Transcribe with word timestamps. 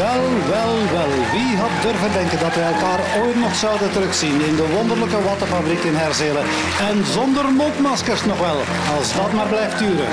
Wel, 0.00 0.24
wel, 0.54 0.74
wel. 0.96 1.10
Wie 1.32 1.56
had 1.56 1.74
durven 1.82 2.12
denken 2.12 2.38
dat 2.38 2.54
wij 2.54 2.64
elkaar 2.72 3.00
ooit 3.22 3.40
nog 3.40 3.54
zouden 3.54 3.92
terugzien 3.92 4.40
in 4.48 4.56
de 4.56 4.68
wonderlijke 4.76 5.22
wattenfabriek 5.22 5.82
in 5.82 5.94
Herzelen. 5.94 6.44
En 6.90 7.04
zonder 7.04 7.44
mondmaskers 7.52 8.24
nog 8.24 8.38
wel, 8.38 8.58
als 8.96 9.14
dat 9.14 9.32
maar 9.32 9.46
blijft 9.46 9.78
duren. 9.78 10.08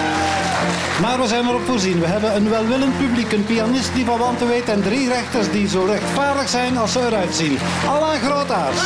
Maar 1.02 1.22
we 1.22 1.28
zijn 1.28 1.48
erop 1.48 1.66
voorzien. 1.66 2.00
We 2.00 2.06
hebben 2.06 2.36
een 2.36 2.50
welwillend 2.50 2.98
publiek, 2.98 3.32
een 3.32 3.46
pianist 3.46 3.94
die 3.94 4.06
van 4.06 4.18
wanten 4.18 4.48
weet 4.48 4.70
en 4.70 4.82
drie 4.82 5.08
rechters 5.08 5.52
die 5.52 5.68
zo 5.68 5.84
rechtvaardig 5.84 6.50
zijn 6.50 6.78
als 6.78 6.92
ze 6.92 7.00
eruit 7.08 7.36
zien. 7.36 7.58
Alain 7.88 8.22
Grootaars. 8.22 8.82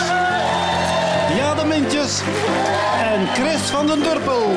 Ja, 1.37 1.55
de 1.55 1.65
Mintjes. 1.65 2.21
En 3.13 3.27
Chris 3.33 3.61
van 3.61 3.87
den 3.87 4.03
Durpel. 4.03 4.47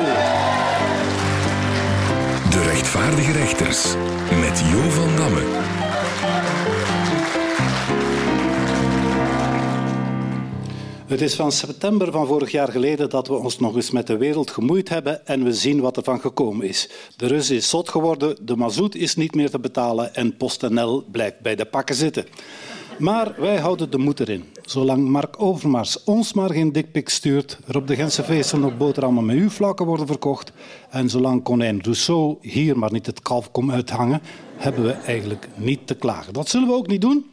De 2.49 2.61
rechtvaardige 2.63 3.31
rechters 3.31 3.95
met 4.39 4.61
Jo 4.71 4.89
van 4.89 5.15
Damme. 5.15 5.84
Het 11.05 11.21
is 11.21 11.35
van 11.35 11.51
september 11.51 12.11
van 12.11 12.27
vorig 12.27 12.51
jaar 12.51 12.71
geleden 12.71 13.09
dat 13.09 13.27
we 13.27 13.33
ons 13.33 13.59
nog 13.59 13.75
eens 13.75 13.91
met 13.91 14.07
de 14.07 14.17
wereld 14.17 14.51
gemoeid 14.51 14.89
hebben 14.89 15.27
en 15.27 15.43
we 15.43 15.53
zien 15.53 15.79
wat 15.81 15.97
er 15.97 16.03
van 16.03 16.19
gekomen 16.19 16.67
is. 16.67 16.89
De 17.15 17.27
Rus 17.27 17.49
is 17.49 17.69
zot 17.69 17.89
geworden, 17.89 18.37
de 18.45 18.55
mazoet 18.55 18.95
is 18.95 19.15
niet 19.15 19.35
meer 19.35 19.49
te 19.49 19.59
betalen 19.59 20.15
en 20.15 20.37
PostNL 20.37 21.03
blijkt 21.11 21.41
bij 21.41 21.55
de 21.55 21.65
pakken 21.65 21.95
zitten. 21.95 22.25
Maar 22.99 23.35
wij 23.37 23.57
houden 23.57 23.91
de 23.91 23.97
moed 23.97 24.19
erin. 24.19 24.43
Zolang 24.61 25.07
Mark 25.07 25.41
Overmars 25.41 26.03
ons 26.03 26.33
maar 26.33 26.51
geen 26.51 26.71
dikpik 26.71 27.09
stuurt, 27.09 27.59
er 27.67 27.77
op 27.77 27.87
de 27.87 27.95
Gentse 27.95 28.23
feesten 28.23 28.59
nog 28.59 28.77
boterhammen 28.77 29.25
met 29.25 29.35
uw 29.35 29.49
vlakken 29.49 29.85
worden 29.85 30.07
verkocht 30.07 30.51
en 30.89 31.09
zolang 31.09 31.43
konijn 31.43 31.81
Rousseau 31.81 32.37
hier 32.41 32.77
maar 32.77 32.91
niet 32.91 33.05
het 33.05 33.21
kalf 33.21 33.51
komt 33.51 33.71
uithangen, 33.71 34.21
hebben 34.55 34.83
we 34.83 34.91
eigenlijk 34.91 35.47
niet 35.55 35.87
te 35.87 35.95
klagen. 35.95 36.33
Dat 36.33 36.49
zullen 36.49 36.67
we 36.67 36.73
ook 36.73 36.87
niet 36.87 37.01
doen. 37.01 37.25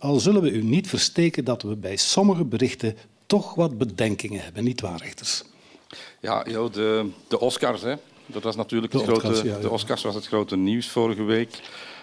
Al 0.00 0.20
zullen 0.20 0.42
we 0.42 0.50
u 0.50 0.62
niet 0.62 0.88
versteken 0.88 1.44
dat 1.44 1.62
we 1.62 1.76
bij 1.76 1.96
sommige 1.96 2.44
berichten 2.44 2.96
toch 3.26 3.54
wat 3.54 3.78
bedenkingen 3.78 4.42
hebben, 4.42 4.64
niet 4.64 4.80
waar, 4.80 4.98
rechters? 4.98 5.42
Ja, 6.20 6.44
joh, 6.48 6.72
de, 6.72 7.10
de 7.28 7.40
Oscars, 7.40 7.82
hè. 7.82 7.94
Dat 8.26 8.42
was 8.42 8.56
natuurlijk 8.56 8.92
het 8.92 9.04
De 9.04 9.12
Oscars, 9.12 9.34
grote, 9.34 9.48
ja, 9.48 9.54
ja. 9.54 9.60
de 9.60 9.70
Oscars 9.70 10.02
was 10.02 10.14
het 10.14 10.26
grote 10.26 10.56
nieuws 10.56 10.88
vorige 10.88 11.22
week. 11.22 11.60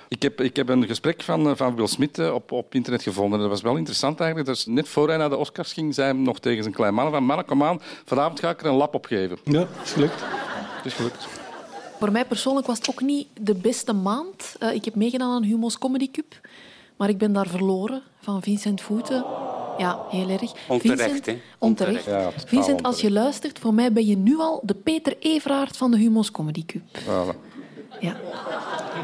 Ik 0.08 0.22
heb, 0.22 0.42
ik 0.42 0.56
heb 0.56 0.70
een 0.70 0.88
gesprek 0.88 1.22
van, 1.22 1.50
eh, 1.50 1.56
van 1.56 1.76
Will 1.76 1.88
Smith 1.88 2.20
eh, 2.20 2.34
op, 2.34 2.52
op 2.52 2.76
internet 2.76 3.04
gevonden. 3.04 3.40
Dat 3.40 3.50
was 3.50 3.62
wel 3.62 3.76
interessant 3.76 4.20
eigenlijk. 4.20 4.50
Dus 4.50 4.66
net 4.66 4.88
voor 4.88 5.08
hij 5.08 5.18
naar 5.18 5.30
de 5.30 5.38
Oscars 5.38 5.74
ging, 5.74 5.94
zei 5.94 6.12
hij 6.12 6.22
nog 6.22 6.40
tegen 6.40 6.64
zijn 6.64 6.76
klein 6.76 6.94
man 6.94 7.12
van 7.12 7.24
mannen, 7.24 7.46
kom 7.46 7.64
aan, 7.64 7.82
vanavond 8.06 8.40
ga 8.40 8.50
ik 8.50 8.60
er 8.60 8.66
een 8.66 8.76
lap 8.76 8.96
op 8.96 9.06
geven. 9.06 9.38
Ja, 9.44 9.68
is 9.84 9.92
gelukt. 9.92 10.22
Het 10.76 10.86
is 10.86 10.94
gelukt. 10.94 11.28
Voor 12.00 12.12
mij 12.12 12.26
persoonlijk 12.26 12.68
was 12.68 12.78
het 12.78 12.90
ook 12.90 13.02
niet 13.02 13.28
de 13.42 13.56
beste 13.56 13.94
maand. 13.94 14.56
Eh, 14.60 14.74
ik 14.74 14.86
heb 14.86 14.96
meegedaan 14.96 15.32
aan 15.32 15.44
Humo's 15.44 15.78
Comedy 15.78 16.12
Cup. 16.12 16.40
Maar 16.98 17.10
ik 17.10 17.18
ben 17.18 17.34
daar 17.34 17.48
verloren 17.48 18.02
van 18.20 18.42
Vincent 18.42 18.82
Voeten. 18.82 19.26
Ja, 19.78 20.00
heel 20.10 20.30
erg. 20.30 20.52
Onterecht, 20.68 21.02
Vincent, 21.02 21.26
hè? 21.26 21.38
Onterecht. 21.58 22.06
Ja, 22.06 22.12
totaal 22.12 22.48
Vincent, 22.48 22.84
als 22.84 23.02
je 23.02 23.12
luistert, 23.12 23.60
voor 23.60 23.74
mij 23.74 23.94
ben 23.94 24.06
je 24.06 24.18
nu 24.18 24.38
al 24.38 24.62
de 24.64 24.74
Peter 24.74 25.16
Everaert 25.20 25.78
van 25.78 25.92
de 25.92 25.98
Humo's 25.98 26.32
Comedy 26.32 26.66
Cup. 26.66 26.82
Voilà. 27.04 27.56
Ja. 28.00 28.16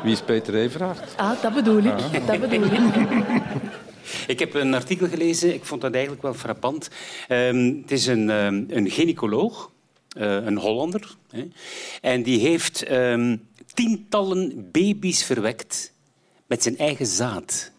Wie 0.04 0.12
is 0.12 0.22
Peter 0.22 0.56
Everaert? 0.56 1.18
Ah, 1.18 1.42
dat 1.42 1.54
bedoel 1.54 1.84
ik. 1.84 2.28
Dat 2.28 2.40
bedoel 2.40 2.64
ik. 2.64 2.82
Ik 4.28 4.40
heb 4.40 4.54
een 4.54 4.74
artikel 4.74 5.08
gelezen, 5.08 5.54
ik 5.54 5.66
vond 5.66 5.82
dat 5.82 5.94
eigenlijk 5.94 6.22
wel 6.24 6.34
frappant. 6.34 6.90
Ehm, 7.28 7.74
het 7.82 7.92
is 7.92 8.06
een, 8.06 8.30
ehm, 8.30 8.64
een 8.68 8.90
gynaecoloog, 8.90 9.72
eh, 10.18 10.32
een 10.32 10.58
Hollander. 10.58 11.16
Hè, 11.30 11.48
en 12.02 12.24
die 12.24 12.40
heeft 12.40 12.84
ehm, 12.84 13.38
tientallen 13.74 14.70
baby's 14.72 15.24
verwekt 15.24 15.94
met 16.48 16.64
zijn 16.64 16.78
eigen 16.78 17.06
zaad. 17.06 17.72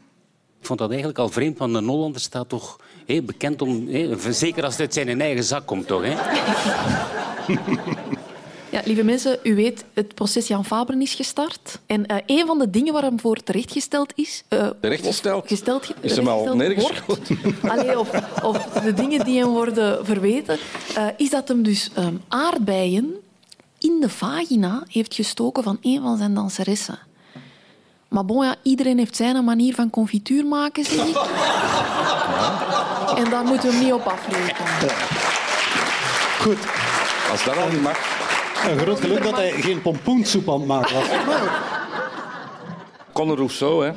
Ik 0.64 0.70
vond 0.70 0.82
dat 0.82 0.90
eigenlijk 0.90 1.18
al 1.18 1.28
vreemd, 1.28 1.58
want 1.58 1.74
een 1.74 1.86
Hollander 1.86 2.20
staat 2.20 2.48
toch 2.48 2.80
hè, 3.06 3.22
bekend 3.22 3.62
om... 3.62 3.88
Hè, 3.88 4.32
zeker 4.32 4.64
als 4.64 4.72
het 4.72 4.80
uit 4.80 4.94
zijn 4.94 5.20
eigen 5.20 5.44
zak 5.44 5.66
komt, 5.66 5.86
toch? 5.86 6.02
Hè? 6.04 6.14
Ja, 8.70 8.80
lieve 8.84 9.02
mensen, 9.02 9.38
u 9.42 9.54
weet, 9.54 9.84
het 9.92 10.14
proces 10.14 10.46
Jan 10.46 10.64
Faberen 10.64 11.00
is 11.00 11.14
gestart. 11.14 11.78
En 11.86 12.06
eh, 12.06 12.16
een 12.26 12.46
van 12.46 12.58
de 12.58 12.70
dingen 12.70 12.92
waar 12.92 13.02
hem 13.02 13.20
voor 13.20 13.36
terechtgesteld 13.36 14.12
is... 14.14 14.42
eh, 14.48 14.68
Terechtgesteld? 14.80 15.46
Gesteld, 15.48 15.94
Is 16.00 16.16
hem 16.16 16.28
al. 16.28 16.48
Allee, 17.62 17.98
of, 17.98 18.10
of 18.42 18.58
de 18.58 18.92
dingen 18.94 19.24
die 19.24 19.38
hem 19.38 19.48
worden 19.48 20.06
verweten, 20.06 20.58
eh, 20.94 21.06
is 21.16 21.30
dat 21.30 21.48
hem 21.48 21.62
dus 21.62 21.90
ehm, 21.94 22.14
aardbeien 22.28 23.14
in 23.78 24.00
de 24.00 24.08
vagina 24.08 24.82
heeft 24.88 25.14
gestoken 25.14 25.62
van 25.62 25.78
een 25.82 26.02
van 26.02 26.16
zijn 26.16 26.34
danseressen. 26.34 26.98
Maar 28.14 28.24
bon, 28.24 28.44
ja, 28.44 28.56
iedereen 28.62 28.98
heeft 28.98 29.16
zijn 29.16 29.44
manier 29.44 29.74
van 29.74 29.90
confituur 29.90 30.46
maken, 30.46 30.84
zeg 30.84 31.06
ik. 31.06 31.16
En 33.16 33.30
daar 33.30 33.44
moeten 33.44 33.68
we 33.68 33.74
hem 33.74 33.84
niet 33.84 33.92
op 33.92 34.06
afrekenen. 34.06 34.94
Goed. 36.40 36.58
Als 37.30 37.44
dat 37.44 37.56
al 37.56 37.68
niet 37.68 37.82
mag. 37.82 37.98
Een 38.68 38.78
groot 38.78 39.00
geluk 39.00 39.22
dat 39.22 39.36
hij 39.36 39.50
geen 39.50 39.82
pompoensoep 39.82 40.48
aan 40.48 40.58
het 40.58 40.66
maken 40.66 40.94
was. 40.94 41.06
Conor 43.12 43.36
Rousseau, 43.36 43.86
hè. 43.86 43.92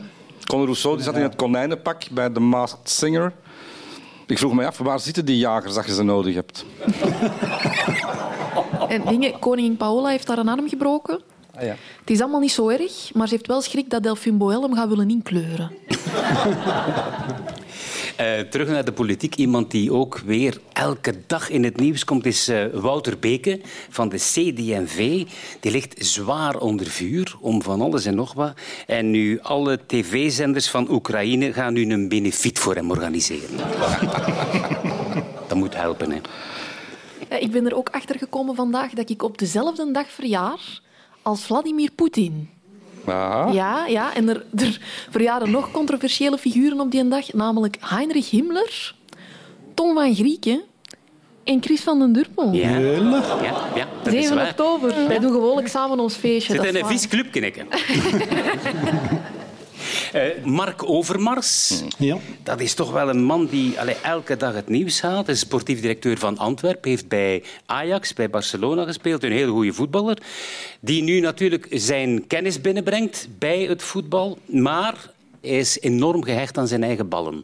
Conor 0.46 0.66
Rousseau 0.66 0.96
die 0.96 1.06
zat 1.06 1.16
in 1.16 1.22
het 1.22 1.36
konijnenpak 1.36 2.10
bij 2.12 2.30
The 2.30 2.40
Masked 2.40 2.90
Singer. 2.90 3.34
Ik 4.28 4.38
vroeg 4.38 4.54
me 4.54 4.66
af, 4.66 4.78
waar 4.78 5.00
zitten 5.00 5.26
die 5.26 5.38
jagers 5.38 5.74
dat 5.74 5.86
je 5.86 5.94
ze 5.94 6.04
nodig 6.04 6.36
hebt? 6.36 6.66
En 8.88 9.02
dingen, 9.06 9.40
koningin 9.40 9.78
Paola 9.78 10.10
heeft 10.10 10.28
haar 10.28 10.38
een 10.38 10.50
arm 10.50 10.70
gebroken. 10.70 11.22
Ah, 11.58 11.64
ja. 11.64 11.76
Het 12.00 12.10
is 12.10 12.22
allemaal 12.22 12.40
niet 12.40 12.52
zo 12.52 12.70
erg, 12.70 13.14
maar 13.14 13.28
ze 13.28 13.34
heeft 13.34 13.48
wel 13.48 13.62
schrik 13.62 13.90
dat 13.90 14.04
Delphine 14.04 14.38
Boel 14.38 14.62
hem 14.62 14.74
gaat 14.74 14.90
willen 14.90 15.10
inkleuren. 15.10 15.72
Eh, 18.18 18.40
terug 18.40 18.68
naar 18.68 18.86
de 18.86 18.92
politiek. 18.92 19.36
Iemand 19.36 19.72
die 19.72 19.94
ook 19.94 20.20
weer 20.26 20.58
elke 20.74 21.14
dag 21.28 21.50
in 21.50 21.64
het 21.64 21.78
nieuws 21.80 22.04
komt, 22.04 22.26
is 22.26 22.48
eh, 22.48 22.66
Wouter 22.74 23.20
Beke 23.20 23.62
van 23.90 24.10
de 24.10 24.18
CD&V. 24.18 25.26
Die 25.60 25.72
ligt 25.72 26.06
zwaar 26.06 26.58
onder 26.60 26.86
vuur 26.88 27.36
om 27.40 27.62
van 27.64 27.82
alles 27.82 28.06
en 28.06 28.16
nog 28.16 28.34
wat. 28.34 28.54
En 28.88 29.12
nu 29.12 29.40
alle 29.42 29.80
tv-zenders 29.86 30.70
van 30.70 30.92
Oekraïne 30.92 31.54
gaan 31.54 31.74
nu 31.74 31.92
een 31.92 32.10
benefiet 32.10 32.60
voor 32.60 32.76
hem 32.76 32.92
organiseren. 32.92 33.58
Dat 35.48 35.58
moet 35.58 35.76
helpen, 35.76 36.12
hè. 36.12 36.20
Eh, 37.28 37.42
Ik 37.42 37.52
ben 37.52 37.66
er 37.66 37.76
ook 37.76 37.90
achter 37.90 38.18
gekomen 38.18 38.56
vandaag 38.56 38.92
dat 38.92 39.10
ik 39.10 39.24
op 39.24 39.38
dezelfde 39.38 39.92
dag 39.92 40.12
verjaar 40.12 40.82
als 41.28 41.42
Vladimir 41.44 41.92
Poetin. 41.92 42.50
Aha. 43.06 43.52
Ja, 43.52 43.86
ja, 43.86 44.16
en 44.16 44.30
er, 44.30 44.46
er 44.56 44.80
verjaren 45.10 45.52
nog 45.52 45.72
controversiële 45.72 46.38
figuren 46.38 46.80
op 46.80 46.92
die 46.92 47.08
dag, 47.08 47.34
namelijk 47.34 47.78
Heinrich 47.80 48.30
Himmler, 48.30 48.96
Tom 49.74 49.94
van 49.94 50.16
Grieken 50.16 50.62
en 51.44 51.64
Chris 51.64 51.82
van 51.82 52.00
den 52.00 52.14
Durpel. 52.14 52.54
Ja, 52.54 52.78
ja, 52.78 53.02
ja 53.76 53.88
dat 54.04 54.14
is 54.14 54.22
7 54.22 54.36
waar. 54.36 54.50
oktober. 54.50 55.08
Wij 55.08 55.20
doen 55.20 55.32
gewoonlijk 55.32 55.68
samen 55.68 56.00
ons 56.00 56.16
feestje. 56.16 56.54
Zit 56.54 56.56
dat 56.56 56.66
in 56.66 56.76
is 56.76 56.82
een 56.82 56.88
vies 56.88 57.08
clubje, 57.08 57.40
ik. 57.40 57.66
Eh, 60.14 60.44
Mark 60.44 60.90
Overmars. 60.90 61.84
Ja. 61.98 62.18
Dat 62.44 62.60
is 62.60 62.74
toch 62.74 62.92
wel 62.92 63.10
een 63.10 63.24
man 63.24 63.46
die 63.46 63.80
allee, 63.80 63.96
elke 64.04 64.38
dag 64.38 64.54
het 64.54 64.70
nieuws 64.70 65.02
haalt. 65.02 65.26
Hij 65.26 65.36
is 65.36 65.42
sportief 65.42 65.82
directeur 65.82 66.18
van 66.18 66.38
Antwerpen. 66.38 66.90
Heeft 66.90 67.08
bij 67.08 67.44
Ajax, 67.66 68.14
bij 68.14 68.30
Barcelona 68.30 68.84
gespeeld. 68.84 69.24
Een 69.24 69.32
hele 69.32 69.52
goede 69.52 69.74
voetballer. 69.74 70.18
Die 70.80 71.04
nu 71.04 71.20
natuurlijk 71.20 71.68
zijn 71.70 72.28
kennis 72.28 72.62
binnenbrengt 72.62 73.28
bij 73.38 73.62
het 73.62 73.84
voetbal. 73.84 74.38
Maar 74.46 74.96
hij 75.42 75.58
is 75.58 75.80
enorm 75.80 76.24
gehecht 76.24 76.58
aan 76.58 76.68
zijn 76.68 76.84
eigen 76.84 77.10
ballen. 77.10 77.44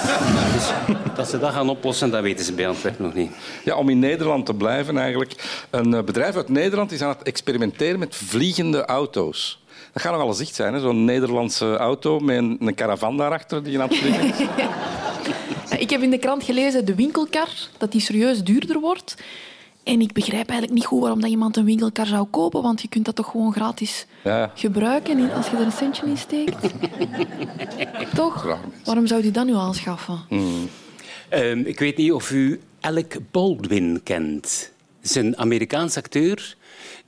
dus 0.54 0.70
dat 1.14 1.28
ze 1.28 1.38
dat 1.38 1.52
gaan 1.52 1.68
oplossen, 1.68 2.10
dat 2.10 2.22
weten 2.22 2.44
ze 2.44 2.52
bij 2.52 2.68
Antwerpen 2.68 3.04
nog 3.04 3.14
niet. 3.14 3.30
Ja, 3.64 3.76
om 3.76 3.88
in 3.88 3.98
Nederland 3.98 4.46
te 4.46 4.54
blijven 4.54 4.98
eigenlijk. 4.98 5.64
Een 5.70 5.94
eh, 5.94 6.02
bedrijf 6.02 6.36
uit 6.36 6.48
Nederland 6.48 6.92
is 6.92 7.02
aan 7.02 7.08
het 7.08 7.22
experimenteren 7.22 7.98
met 7.98 8.14
vliegende 8.14 8.84
auto's. 8.84 9.61
Dat 9.92 10.02
gaat 10.02 10.12
nogal 10.12 10.28
een 10.28 10.34
zicht 10.34 10.54
zijn, 10.54 10.74
hè? 10.74 10.80
zo'n 10.80 11.04
Nederlandse 11.04 11.76
auto 11.76 12.18
met 12.18 12.36
een, 12.36 12.56
een 12.60 12.74
caravan 12.74 13.16
daarachter 13.16 13.62
die 13.62 13.80
aan 13.80 13.88
het 13.88 13.98
vliegen 13.98 14.24
is. 14.28 14.38
Ja, 15.70 15.76
Ik 15.78 15.90
heb 15.90 16.02
in 16.02 16.10
de 16.10 16.18
krant 16.18 16.44
gelezen 16.44 16.84
de 16.84 16.94
winkelkar, 16.94 17.48
dat 17.78 17.92
die 17.92 18.00
serieus 18.00 18.42
duurder 18.44 18.80
wordt. 18.80 19.14
En 19.84 20.00
ik 20.00 20.12
begrijp 20.12 20.48
eigenlijk 20.48 20.72
niet 20.72 20.84
goed 20.86 21.00
waarom 21.00 21.20
dat 21.20 21.30
iemand 21.30 21.56
een 21.56 21.64
winkelkar 21.64 22.06
zou 22.06 22.26
kopen, 22.30 22.62
want 22.62 22.82
je 22.82 22.88
kunt 22.88 23.04
dat 23.04 23.16
toch 23.16 23.30
gewoon 23.30 23.52
gratis 23.52 24.06
Ja. 24.24 24.50
gebruiken 24.54 25.32
als 25.32 25.48
je 25.50 25.56
er 25.56 25.62
een 25.62 25.72
centje 25.72 26.06
in 26.06 26.16
steekt. 26.18 26.56
toch? 28.14 28.58
Waarom 28.84 29.06
zou 29.06 29.24
je 29.24 29.30
dat 29.30 29.46
nu 29.46 29.54
aanschaffen? 29.54 30.18
Ehm, 31.28 31.58
ik 31.58 31.78
weet 31.78 31.96
niet 31.96 32.12
of 32.12 32.30
u 32.30 32.60
Alec 32.80 33.18
Baldwin 33.30 34.00
kent. 34.04 34.70
Het 35.00 35.10
is 35.10 35.16
een 35.16 35.38
Amerikaans 35.38 35.96
acteur 35.96 36.56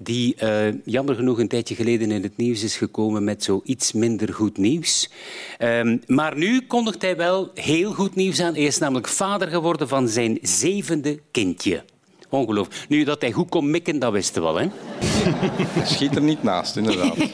die 0.04 0.34
eh, 0.34 0.74
jammer 0.84 1.14
genoeg 1.14 1.38
een 1.38 1.48
tijdje 1.48 1.74
geleden 1.74 2.10
in 2.10 2.22
het 2.22 2.36
nieuws 2.36 2.62
is 2.62 2.76
gekomen 2.76 3.24
met 3.24 3.44
zo 3.44 3.60
iets 3.64 3.92
minder 3.92 4.34
goed 4.34 4.58
nieuws. 4.58 5.10
Ehm, 5.58 5.96
maar 6.06 6.36
nu 6.36 6.60
kondigt 6.66 7.02
hij 7.02 7.16
wel 7.16 7.50
heel 7.54 7.92
goed 7.92 8.14
nieuws 8.14 8.40
aan. 8.40 8.54
Hij 8.54 8.62
is 8.62 8.78
namelijk 8.78 9.08
vader 9.08 9.48
geworden 9.48 9.88
van 9.88 10.08
zijn 10.08 10.38
zevende 10.42 11.20
kindje. 11.30 11.84
Ongelooflijk. 12.28 12.88
Nu 12.88 13.04
dat 13.04 13.20
hij 13.20 13.32
goed 13.32 13.48
kon 13.48 13.70
mikken, 13.70 13.98
dat 13.98 14.12
wisten 14.12 14.42
we 14.42 14.52
wel. 14.52 14.60
Hè? 14.60 14.68
Schiet 15.84 16.16
er 16.16 16.22
niet 16.22 16.42
naast, 16.42 16.76
inderdaad. 16.76 17.16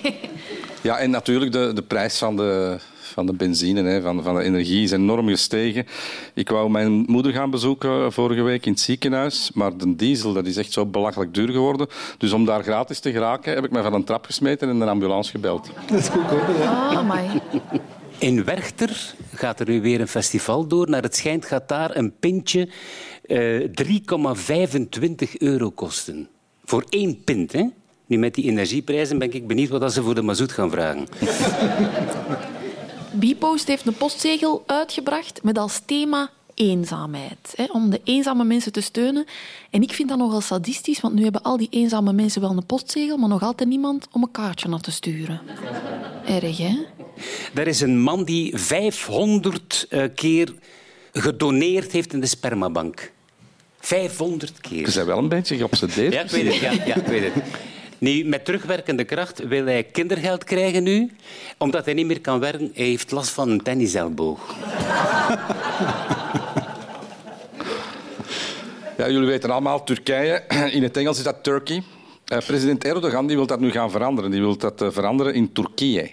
Ja, 0.83 0.99
en 0.99 1.11
natuurlijk 1.11 1.53
de, 1.53 1.73
de 1.75 1.83
prijs 1.83 2.19
van 2.19 2.37
de, 2.37 2.79
van 3.11 3.27
de 3.27 3.33
benzine, 3.33 3.83
hè, 3.83 4.01
van, 4.01 4.23
van 4.23 4.35
de 4.35 4.43
energie 4.43 4.83
is 4.83 4.91
enorm 4.91 5.29
gestegen. 5.29 5.87
Ik 6.35 6.49
wou 6.49 6.71
mijn 6.71 6.93
moeder 6.93 7.33
gaan 7.33 7.51
bezoeken 7.51 8.13
vorige 8.13 8.43
week 8.43 8.67
in 8.67 8.73
het 8.73 8.81
ziekenhuis, 8.81 9.51
maar 9.55 9.77
de 9.77 9.97
diesel 9.97 10.33
dat 10.33 10.47
is 10.47 10.57
echt 10.57 10.73
zo 10.73 10.87
belachelijk 10.87 11.35
duur 11.35 11.49
geworden. 11.49 11.87
Dus 12.19 12.33
om 12.33 12.45
daar 12.45 12.63
gratis 12.63 12.99
te 12.99 13.13
geraken 13.13 13.55
heb 13.55 13.65
ik 13.65 13.71
mij 13.71 13.83
van 13.83 13.95
een 13.95 14.05
trap 14.05 14.25
gesmeten 14.25 14.69
en 14.69 14.81
een 14.81 14.89
ambulance 14.89 15.31
gebeld. 15.31 15.71
Dat 15.87 15.99
is 15.99 16.09
goed 16.09 16.23
hoor. 16.23 16.57
Ja. 16.59 16.89
Amai. 16.89 17.41
In 18.19 18.45
Werchter 18.45 19.15
gaat 19.35 19.61
er 19.61 19.69
nu 19.69 19.81
weer 19.81 20.01
een 20.01 20.09
festival 20.09 20.67
door. 20.67 20.91
Naar 20.91 21.03
het 21.03 21.17
schijnt 21.17 21.45
gaat 21.45 21.69
daar 21.69 21.97
een 21.97 22.13
pintje 22.21 22.69
eh 23.23 23.61
3,25 25.29 25.33
euro 25.39 25.71
kosten. 25.71 26.29
Voor 26.65 26.85
één 26.89 27.25
pint, 27.25 27.53
hè? 27.53 27.65
Nu, 28.07 28.19
met 28.19 28.35
die 28.35 28.45
energieprijzen 28.45 29.19
ben 29.19 29.33
ik 29.33 29.47
benieuwd 29.47 29.69
wat 29.69 29.93
ze 29.93 30.03
voor 30.03 30.15
de 30.15 30.23
mazoet 30.23 30.53
gaan 30.53 30.71
vragen. 30.71 31.07
Bpost 33.13 33.67
heeft 33.67 33.87
een 33.87 33.95
postzegel 33.95 34.63
uitgebracht 34.67 35.43
met 35.43 35.59
als 35.59 35.81
thema 35.85 36.31
eenzaamheid. 36.55 37.53
Hè, 37.55 37.65
om 37.65 37.91
de 37.91 38.01
eenzame 38.05 38.45
mensen 38.45 38.73
te 38.73 38.81
steunen. 38.81 39.25
En 39.71 39.83
ik 39.83 39.93
vind 39.93 40.09
dat 40.09 40.19
nogal 40.19 40.41
sadistisch, 40.41 41.01
want 41.01 41.15
nu 41.15 41.23
hebben 41.23 41.43
al 41.43 41.57
die 41.57 41.69
eenzame 41.71 42.13
mensen 42.13 42.41
wel 42.41 42.51
een 42.51 42.67
postzegel, 42.67 43.17
maar 43.17 43.29
nog 43.29 43.43
altijd 43.43 43.69
niemand 43.69 44.09
om 44.13 44.23
een 44.23 44.31
kaartje 44.31 44.69
naar 44.69 44.81
te 44.81 44.91
sturen. 44.91 45.41
Erg, 46.27 46.57
hè? 46.57 46.77
Er 47.55 47.67
is 47.67 47.81
een 47.81 48.01
man 48.01 48.25
die 48.25 48.59
500 48.59 49.87
eh, 49.89 50.05
keer 50.15 50.55
gedoneerd 51.13 51.93
heeft 51.93 52.13
in 52.13 52.21
de 52.21 52.27
spermabank. 52.27 53.13
500 53.81 54.61
keer. 54.61 54.87
Je 54.87 54.93
bent 54.95 55.07
wel 55.07 55.19
een 55.19 55.29
beetje 55.29 55.57
geobsedeerd. 55.57 56.13
Ja, 56.13 56.21
ik 56.21 56.31
weet 56.31 56.47
het. 56.47 56.55
Ja, 56.55 56.71
ja, 56.71 56.95
ik 56.95 57.07
weet 57.07 57.35
het. 57.35 57.45
Nu, 58.01 58.25
met 58.25 58.45
terugwerkende 58.45 59.05
kracht 59.05 59.47
wil 59.47 59.65
hij 59.65 59.83
kindergeld 59.83 60.45
krijgen 60.45 60.83
nu, 60.83 61.11
omdat 61.59 61.85
hij 61.85 61.95
niet 61.95 62.07
meer 62.07 62.21
kan 62.21 62.41
werken. 62.41 62.71
Hij 62.75 62.85
heeft 62.85 63.11
last 63.11 63.31
van 63.31 63.51
een 63.51 63.63
tenniselboog. 63.63 64.41
Ja, 68.97 69.11
jullie 69.11 69.29
weten 69.29 69.51
allemaal, 69.51 69.85
Turkije, 69.85 70.43
in 70.77 70.83
het 70.83 70.97
Engels 70.97 71.19
is 71.19 71.25
dat 71.25 71.43
Turkey. 71.43 71.83
Eh, 72.25 72.39
president 72.39 72.85
Erdogan 72.85 73.27
die 73.27 73.37
wil 73.37 73.47
dat 73.47 73.61
nu 73.61 73.71
gaan 73.71 73.91
veranderen. 73.91 74.31
Die 74.31 74.41
wil 74.41 74.57
dat 74.57 74.83
eh, 74.83 74.89
veranderen 74.91 75.35
in 75.35 75.53
Turkije. 75.53 76.11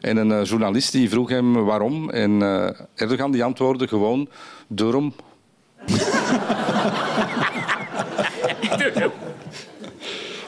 En 0.00 0.16
een 0.16 0.32
eh, 0.32 0.44
journalist 0.44 0.92
die 0.92 1.08
vroeg 1.08 1.28
hem 1.28 1.52
waarom. 1.64 2.10
En 2.10 2.42
eh, 2.42 2.68
Erdogan 2.94 3.30
die 3.30 3.44
antwoordde 3.44 3.88
gewoon, 3.88 4.28
daarom. 4.68 5.14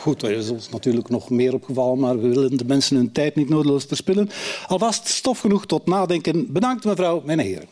Goed, 0.01 0.23
er 0.23 0.31
is 0.31 0.51
ons 0.51 0.69
natuurlijk 0.69 1.09
nog 1.09 1.31
meer 1.31 1.55
opgevallen, 1.55 1.99
maar 1.99 2.21
we 2.21 2.29
willen 2.29 2.57
de 2.57 2.65
mensen 2.65 2.97
hun 2.97 3.13
tijd 3.13 3.35
niet 3.35 3.49
nodeloos 3.49 3.85
verspillen. 3.85 4.31
Alvast 4.67 5.09
stof 5.09 5.41
genoeg 5.41 5.67
tot 5.67 5.87
nadenken. 5.87 6.53
Bedankt 6.53 6.85
mevrouw, 6.85 7.23
mijn 7.25 7.39
heren. 7.39 7.69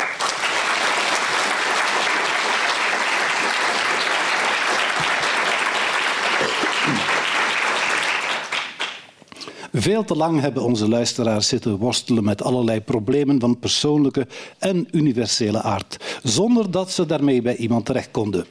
Veel 9.72 10.04
te 10.04 10.16
lang 10.16 10.40
hebben 10.40 10.62
onze 10.62 10.88
luisteraars 10.88 11.48
zitten 11.48 11.76
worstelen 11.76 12.25
met 12.25 12.42
allerlei 12.42 12.80
problemen 12.80 13.40
van 13.40 13.58
persoonlijke 13.58 14.26
en 14.58 14.88
universele 14.90 15.62
aard, 15.62 15.96
zonder 16.22 16.70
dat 16.70 16.90
ze 16.90 17.06
daarmee 17.06 17.42
bij 17.42 17.56
iemand 17.56 17.86
terecht 17.86 18.10
konden. 18.10 18.46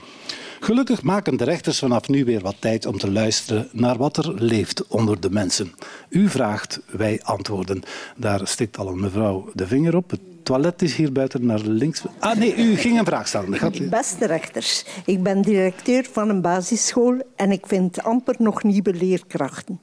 Gelukkig 0.60 1.04
maken 1.04 1.38
de 1.38 1.44
rechters 1.44 1.80
vanaf 1.80 2.08
nu 2.08 2.26
weer 2.26 2.42
wat 2.42 2.56
tijd 2.60 2.86
om 2.86 2.98
te 2.98 3.12
luisteren 3.12 3.68
naar 3.72 3.98
wat 3.98 4.18
er 4.18 4.34
leeft 4.44 4.88
onder 4.88 5.20
de 5.20 5.30
mensen. 5.30 5.74
U 6.10 6.30
vraagt, 6.30 6.80
wij 6.90 7.20
antwoorden. 7.24 7.84
Daar 8.16 8.48
stikt 8.48 8.78
al 8.78 8.88
een 8.88 9.00
mevrouw 9.00 9.50
de 9.54 9.68
vinger 9.68 9.96
op. 9.96 10.10
Het 10.12 10.20
toilet 10.44 10.82
is 10.82 10.96
hier 10.96 11.12
buiten 11.12 11.46
naar 11.46 11.60
links. 11.60 12.02
Ah 12.20 12.38
nee, 12.38 12.56
u 12.56 12.76
ging 12.76 13.00
een 13.00 13.06
vraag 13.06 13.28
stellen. 13.28 13.54
Gaat- 13.58 13.90
Beste 13.90 14.26
rechters, 14.26 14.86
ik 15.06 15.24
ben 15.24 15.42
directeur 15.42 16.06
van 16.12 16.30
een 16.30 16.42
basisschool 16.42 17.22
en 17.36 17.52
ik 17.52 17.66
vind 17.68 18.04
amper 18.04 18.36
nog 18.38 18.64
nieuwe 18.64 18.94
leerkrachten. 18.94 19.80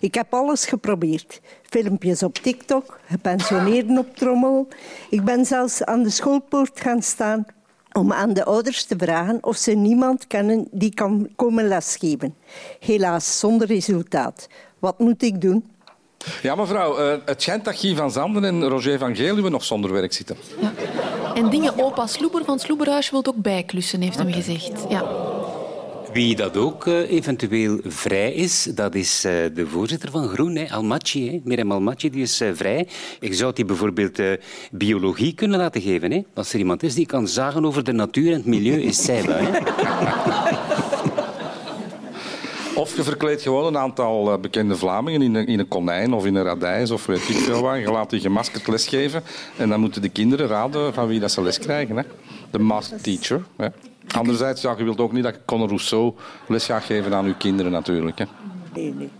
Ik 0.00 0.14
heb 0.14 0.34
alles 0.34 0.66
geprobeerd. 0.66 1.40
Filmpjes 1.62 2.22
op 2.22 2.34
TikTok, 2.34 3.00
gepensioneerden 3.06 3.98
op 3.98 4.16
trommel. 4.16 4.68
Ik 5.10 5.24
ben 5.24 5.44
zelfs 5.44 5.84
aan 5.84 6.02
de 6.02 6.10
schoolpoort 6.10 6.80
gaan 6.80 7.02
staan 7.02 7.46
om 7.98 8.12
aan 8.12 8.32
de 8.32 8.44
ouders 8.44 8.84
te 8.84 8.94
vragen 8.98 9.38
of 9.40 9.56
ze 9.56 9.70
niemand 9.70 10.26
kennen 10.26 10.68
die 10.70 10.94
kan 10.94 11.28
komen 11.36 11.68
lesgeven. 11.68 12.34
Helaas 12.80 13.38
zonder 13.38 13.66
resultaat. 13.66 14.48
Wat 14.78 14.98
moet 14.98 15.22
ik 15.22 15.40
doen? 15.40 15.64
Ja, 16.42 16.54
mevrouw, 16.54 16.96
eh, 16.96 17.18
het 17.24 17.42
schijnt 17.42 17.64
dat 17.64 17.76
Guy 17.76 17.96
van 17.96 18.10
Zanden 18.10 18.44
en 18.44 18.68
Roger 18.68 18.98
van 18.98 19.16
Geluwe 19.16 19.50
nog 19.50 19.64
zonder 19.64 19.92
werk 19.92 20.12
zitten. 20.12 20.36
Ja. 20.60 20.72
En 21.34 21.50
dingen 21.50 21.78
opa 21.78 22.06
Sloeber 22.06 22.44
van 22.44 22.58
Sloeberhuis 22.58 23.10
wil 23.10 23.24
ook 23.24 23.36
bijklussen, 23.36 24.00
heeft 24.00 24.18
hem 24.18 24.32
gezegd. 24.32 24.72
Ja. 24.88 25.04
Wie 26.18 26.36
dat 26.36 26.56
ook 26.56 26.86
eh, 26.86 27.10
eventueel 27.10 27.80
vrij 27.84 28.32
is, 28.32 28.62
dat 28.74 28.94
is 28.94 29.24
eh, 29.24 29.32
de 29.54 29.66
voorzitter 29.66 30.10
van 30.10 30.28
Groen, 30.28 30.70
Almaty. 30.70 31.30
Hè. 31.30 31.40
Mirem 31.44 31.72
Almaty 31.72 32.10
die 32.10 32.22
is 32.22 32.40
eh, 32.40 32.48
vrij. 32.54 32.88
Ik 33.20 33.34
zou 33.34 33.52
die 33.52 33.64
bijvoorbeeld 33.64 34.20
biologie 34.70 35.34
kunnen 35.34 35.58
laten 35.58 35.80
geven. 35.80 36.12
Hè. 36.12 36.22
Als 36.34 36.52
er 36.52 36.58
iemand 36.58 36.82
is 36.82 36.94
die 36.94 37.06
kan 37.06 37.28
zagen 37.28 37.64
over 37.64 37.84
de 37.84 37.92
natuur 37.92 38.30
en 38.30 38.36
het 38.36 38.46
milieu, 38.46 38.80
is 38.80 39.04
zij 39.04 39.24
wel. 39.24 39.46
Of 42.74 42.96
je 42.96 43.02
verkleedt 43.02 43.42
gewoon 43.42 43.66
een 43.66 43.78
aantal 43.78 44.38
bekende 44.38 44.76
Vlamingen 44.76 45.22
in 45.22 45.34
een, 45.34 45.46
in 45.46 45.58
een 45.58 45.68
konijn 45.68 46.12
of 46.12 46.26
in 46.26 46.34
een 46.34 46.44
radijs 46.44 46.90
of 46.90 47.06
weet 47.06 47.28
ik 47.28 47.36
veel 47.36 47.62
wat. 47.62 47.78
Je 47.78 47.90
laat 47.90 48.10
die 48.10 48.20
gemaskerd 48.20 48.66
lesgeven 48.66 49.22
en 49.56 49.68
dan 49.68 49.80
moeten 49.80 50.02
de 50.02 50.08
kinderen 50.08 50.46
raden 50.46 50.94
van 50.94 51.06
wie 51.06 51.20
dat 51.20 51.30
ze 51.30 51.42
les 51.42 51.58
krijgen. 51.58 51.96
Hè. 51.96 52.02
De 52.50 52.58
masked 52.58 53.02
teacher. 53.02 53.44
Hè. 53.56 53.68
Anderzijds, 54.14 54.62
ja, 54.62 54.74
je 54.78 54.84
wilt 54.84 55.00
ook 55.00 55.12
niet 55.12 55.22
dat 55.22 55.38
Conor 55.44 55.68
Rousseau 55.68 56.14
les 56.48 56.64
gaat 56.64 56.84
geven 56.84 57.14
aan 57.14 57.24
uw 57.24 57.36
kinderen 57.38 57.72
natuurlijk. 57.72 58.18
Hè. 58.18 58.24
Nee, 58.74 58.94
nee. 58.94 59.10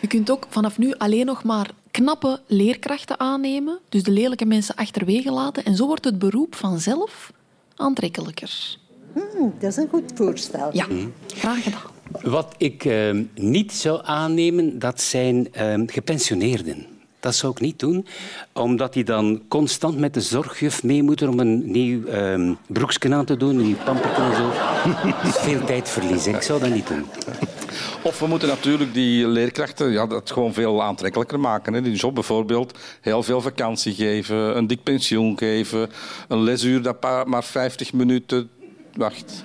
Je 0.00 0.06
kunt 0.06 0.30
ook 0.30 0.46
vanaf 0.48 0.78
nu 0.78 0.94
alleen 0.94 1.26
nog 1.26 1.44
maar 1.44 1.70
knappe 1.90 2.40
leerkrachten 2.46 3.20
aannemen, 3.20 3.78
dus 3.88 4.02
de 4.02 4.10
lelijke 4.10 4.44
mensen 4.44 4.74
achterwege 4.74 5.30
laten. 5.30 5.64
En 5.64 5.76
zo 5.76 5.86
wordt 5.86 6.04
het 6.04 6.18
beroep 6.18 6.54
vanzelf 6.54 7.32
aantrekkelijker. 7.76 8.76
Hm, 9.12 9.20
dat 9.58 9.70
is 9.70 9.76
een 9.76 9.88
goed 9.88 10.12
voorstel. 10.14 10.70
Ja, 10.72 10.86
graag 11.26 11.62
gedaan. 11.62 11.96
Wat 12.22 12.54
ik 12.56 12.84
eh, 12.84 13.16
niet 13.34 13.72
zou 13.72 14.00
aannemen, 14.04 14.78
dat 14.78 15.00
zijn 15.00 15.52
eh, 15.52 15.82
gepensioneerden. 15.86 16.86
Dat 17.20 17.34
zou 17.34 17.52
ik 17.52 17.60
niet 17.60 17.78
doen, 17.78 18.06
omdat 18.52 18.92
die 18.92 19.04
dan 19.04 19.42
constant 19.48 19.98
met 19.98 20.14
de 20.14 20.20
zorgjuf 20.20 20.82
mee 20.82 21.02
moeten 21.02 21.28
om 21.28 21.40
een 21.40 21.70
nieuw 21.70 22.04
eh 22.04 22.50
broeksken 22.66 23.14
aan 23.14 23.24
te 23.24 23.36
doen, 23.36 23.58
een 23.58 23.66
nieuw 23.66 23.84
pamperken 23.84 24.24
en 24.24 24.36
zo. 24.36 24.50
Is 25.28 25.36
veel 25.36 25.64
tijd 25.64 25.88
verliezen. 25.88 26.34
Ik 26.34 26.42
zou 26.42 26.60
dat 26.60 26.70
niet 26.70 26.88
doen. 26.88 27.06
Of 28.02 28.18
we 28.18 28.26
moeten 28.26 28.48
natuurlijk 28.48 28.94
die 28.94 29.26
leerkrachten 29.26 29.90
ja, 29.90 30.06
dat 30.06 30.30
gewoon 30.30 30.52
veel 30.52 30.82
aantrekkelijker 30.82 31.40
maken. 31.40 31.72
Hè. 31.74 31.82
Die 31.82 31.94
job 31.94 32.14
bijvoorbeeld 32.14 32.78
heel 33.00 33.22
veel 33.22 33.40
vakantie 33.40 33.94
geven, 33.94 34.56
een 34.56 34.66
dik 34.66 34.82
pensioen 34.82 35.38
geven, 35.38 35.90
een 36.28 36.42
lesuur 36.42 36.82
dat 36.82 37.26
maar 37.26 37.44
50 37.44 37.92
minuten... 37.92 38.50
Wacht. 38.92 39.44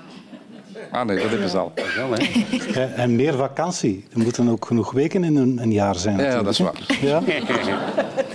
Ah 0.91 1.05
nee, 1.05 1.17
dat 1.19 1.29
hebben 1.29 1.49
ze 1.49 1.57
al. 1.57 1.71
Wel, 1.95 2.11
hè. 2.11 2.45
Ja, 2.79 2.87
En 2.87 3.15
meer 3.15 3.33
vakantie. 3.33 4.05
Er 4.13 4.19
moeten 4.19 4.49
ook 4.49 4.65
genoeg 4.65 4.91
weken 4.91 5.23
in 5.23 5.35
een, 5.35 5.57
een 5.61 5.71
jaar 5.71 5.95
zijn. 5.95 6.17
Ja, 6.17 6.43
dat 6.43 6.53
is 6.53 6.59
waar. 6.59 6.97
Ja? 7.01 7.21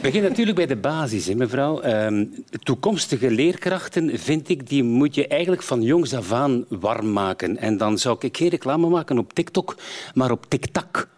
Begin 0.03 0.23
natuurlijk 0.23 0.57
bij 0.57 0.67
de 0.67 0.77
basis, 0.77 1.27
hè, 1.27 1.35
mevrouw. 1.35 1.81
Ehm, 1.81 2.25
toekomstige 2.63 3.31
leerkrachten, 3.31 4.19
vind 4.19 4.49
ik, 4.49 4.69
die 4.69 4.83
moet 4.83 5.15
je 5.15 5.27
eigenlijk 5.27 5.63
van 5.63 5.83
jongs 5.83 6.15
af 6.15 6.33
aan 6.33 6.65
warm 6.69 7.13
maken. 7.13 7.57
En 7.57 7.77
dan 7.77 7.99
zou 7.99 8.17
ik 8.21 8.37
geen 8.37 8.49
reclame 8.49 8.89
maken 8.89 9.19
op 9.19 9.33
TikTok, 9.33 9.77
maar 10.15 10.31
op 10.31 10.45
TikTok. 10.49 11.09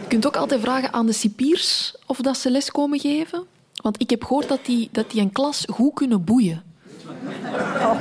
Je 0.00 0.20
kunt 0.20 0.26
ook 0.26 0.36
altijd 0.36 0.60
vragen 0.60 0.92
aan 0.92 1.06
de 1.06 1.12
cipiers 1.12 1.94
of 2.06 2.16
dat 2.16 2.36
ze 2.36 2.50
les 2.50 2.70
komen 2.70 3.00
geven. 3.00 3.44
Want 3.82 4.00
ik 4.00 4.10
heb 4.10 4.24
gehoord 4.24 4.48
dat 4.48 4.64
die, 4.64 4.88
dat 4.92 5.10
die 5.10 5.20
een 5.20 5.32
klas 5.32 5.66
goed 5.70 5.94
kunnen 5.94 6.24
boeien. 6.24 6.62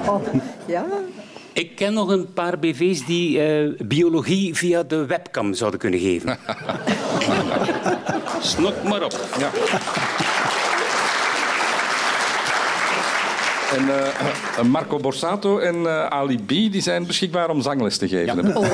Oh, 0.08 0.16
ja, 0.66 0.86
Ik 1.54 1.76
ken 1.76 1.94
nog 1.94 2.10
een 2.10 2.34
paar 2.34 2.60
BV's 2.60 3.06
die 3.06 3.42
eh, 3.42 3.86
biologie 3.86 4.56
via 4.56 4.84
de 4.84 5.06
webcam 5.06 5.54
zouden 5.54 5.80
kunnen 5.80 6.00
geven. 6.00 6.38
Snok 8.42 8.84
maar 8.84 9.04
op. 9.04 9.20
Ja. 9.40 9.50
En 13.78 13.90
eh, 13.90 14.64
Marco 14.64 14.98
Borsato 14.98 15.58
en 15.58 15.76
eh, 15.88 16.06
Ali 16.06 16.44
B 16.46 16.48
die 16.48 16.82
zijn 16.82 17.06
beschikbaar 17.06 17.50
om 17.50 17.62
zangles 17.62 17.98
te 17.98 18.08
geven. 18.08 18.52
Ja. 18.52 18.68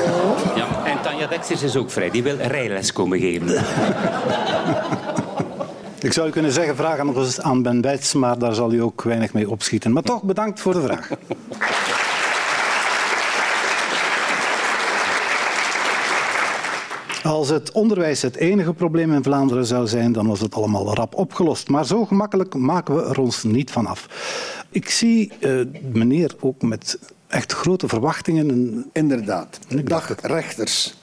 Ja. 0.56 0.84
En 0.84 1.00
Tanja 1.02 1.26
Dexters 1.26 1.62
is 1.62 1.76
ook 1.76 1.90
vrij. 1.90 2.10
Die 2.10 2.22
wil 2.22 2.36
rijles 2.36 2.92
komen 2.92 3.18
geven. 3.18 3.48
Ik 6.02 6.12
zou 6.12 6.28
u 6.28 6.30
kunnen 6.30 6.52
zeggen, 6.52 6.76
vraag 6.76 7.02
nog 7.02 7.16
eens 7.16 7.40
aan 7.40 7.62
Ben 7.62 7.80
Bijts, 7.80 8.14
maar 8.14 8.38
daar 8.38 8.54
zal 8.54 8.72
u 8.72 8.82
ook 8.82 9.02
weinig 9.02 9.32
mee 9.32 9.50
opschieten. 9.50 9.92
Maar 9.92 10.02
toch, 10.02 10.22
bedankt 10.22 10.60
voor 10.60 10.72
de 10.72 10.80
vraag. 10.80 11.10
Als 17.22 17.48
het 17.48 17.72
onderwijs 17.72 18.22
het 18.22 18.36
enige 18.36 18.72
probleem 18.72 19.12
in 19.12 19.22
Vlaanderen 19.22 19.66
zou 19.66 19.86
zijn, 19.86 20.12
dan 20.12 20.26
was 20.26 20.40
het 20.40 20.54
allemaal 20.54 20.94
rap 20.94 21.14
opgelost. 21.14 21.68
Maar 21.68 21.86
zo 21.86 22.04
gemakkelijk 22.04 22.54
maken 22.54 22.96
we 22.96 23.02
er 23.02 23.20
ons 23.20 23.42
niet 23.42 23.70
van 23.70 23.86
af. 23.86 24.06
Ik 24.70 24.90
zie 24.90 25.32
uh, 25.40 25.66
meneer 25.92 26.34
ook 26.40 26.62
met 26.62 26.98
echt 27.26 27.52
grote 27.52 27.88
verwachtingen. 27.88 28.90
Inderdaad. 28.92 29.58
Dag 29.84 30.14
rechters. 30.22 30.94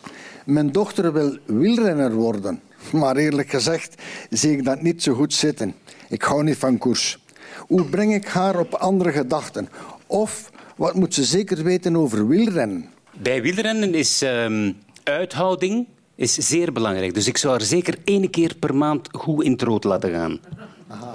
Mijn 0.46 0.72
dochter 0.72 1.14
wil 1.14 1.38
wielrenner 1.46 2.14
worden. 2.14 2.62
Maar 2.92 3.16
eerlijk 3.16 3.50
gezegd 3.50 4.02
zie 4.30 4.52
ik 4.52 4.66
dat 4.66 4.82
niet 4.82 5.04
zo 5.04 5.14
goed 5.14 5.34
zitten. 5.34 5.76
Ik 6.10 6.22
hou 6.22 6.44
niet 6.44 6.58
van 6.58 6.78
koers. 6.78 7.18
Hoe 7.58 7.84
breng 7.86 8.14
ik 8.14 8.28
haar 8.28 8.60
op 8.60 8.74
andere 8.74 9.12
gedachten? 9.12 9.70
Of 10.08 10.52
wat 10.76 10.94
moet 10.94 11.14
ze 11.14 11.24
zeker 11.24 11.64
weten 11.64 11.96
over 11.96 12.28
wielrennen? 12.28 12.90
Bij 13.22 13.42
wielrennen 13.42 13.94
is 13.94 14.24
uh, 14.24 14.70
uithouding 15.04 15.88
is 16.16 16.34
zeer 16.34 16.72
belangrijk. 16.72 17.14
Dus 17.14 17.28
ik 17.28 17.38
zou 17.38 17.54
haar 17.54 17.66
zeker 17.66 17.98
één 18.04 18.30
keer 18.30 18.56
per 18.60 18.76
maand 18.76 19.10
goed 19.12 19.44
in 19.44 19.52
het 19.52 19.62
rood 19.62 19.84
laten 19.84 20.12
gaan. 20.12 20.40
Aha. 20.88 21.14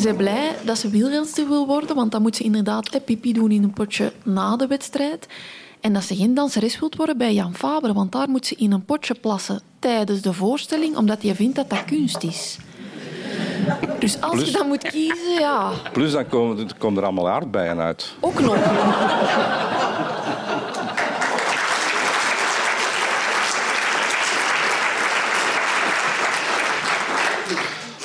Ze 0.00 0.08
is 0.08 0.16
blij 0.16 0.54
dat 0.64 0.78
ze 0.78 0.88
wielrenster 0.90 1.48
wil 1.48 1.66
worden, 1.66 1.96
want 1.96 2.12
dan 2.12 2.22
moet 2.22 2.36
ze 2.36 2.42
inderdaad 2.42 3.04
pipi 3.04 3.32
doen 3.32 3.50
in 3.50 3.62
een 3.62 3.72
potje 3.72 4.12
na 4.24 4.56
de 4.56 4.66
wedstrijd. 4.66 5.26
En 5.84 5.92
dat 5.92 6.02
ze 6.02 6.16
geen 6.16 6.34
danseres 6.34 6.78
wilt 6.78 6.96
worden 6.96 7.18
bij 7.18 7.34
Jan 7.34 7.54
Faber, 7.54 7.92
want 7.92 8.12
daar 8.12 8.28
moet 8.28 8.46
ze 8.46 8.54
in 8.54 8.72
een 8.72 8.84
potje 8.84 9.14
plassen 9.14 9.60
tijdens 9.78 10.20
de 10.20 10.32
voorstelling, 10.32 10.96
omdat 10.96 11.22
je 11.22 11.34
vindt 11.34 11.56
dat 11.56 11.70
dat 11.70 11.84
kunst 11.84 12.22
is. 12.22 12.58
Dus 13.98 14.20
als 14.20 14.44
je 14.44 14.50
dan 14.50 14.66
moet 14.66 14.82
kiezen, 14.82 15.32
ja. 15.38 15.70
Plus 15.92 16.12
dan 16.12 16.28
komen, 16.28 16.76
komen 16.78 16.98
er 16.98 17.04
allemaal 17.04 17.28
aardbeien 17.28 17.78
uit. 17.78 18.14
Ook 18.20 18.40
nog. 18.40 18.56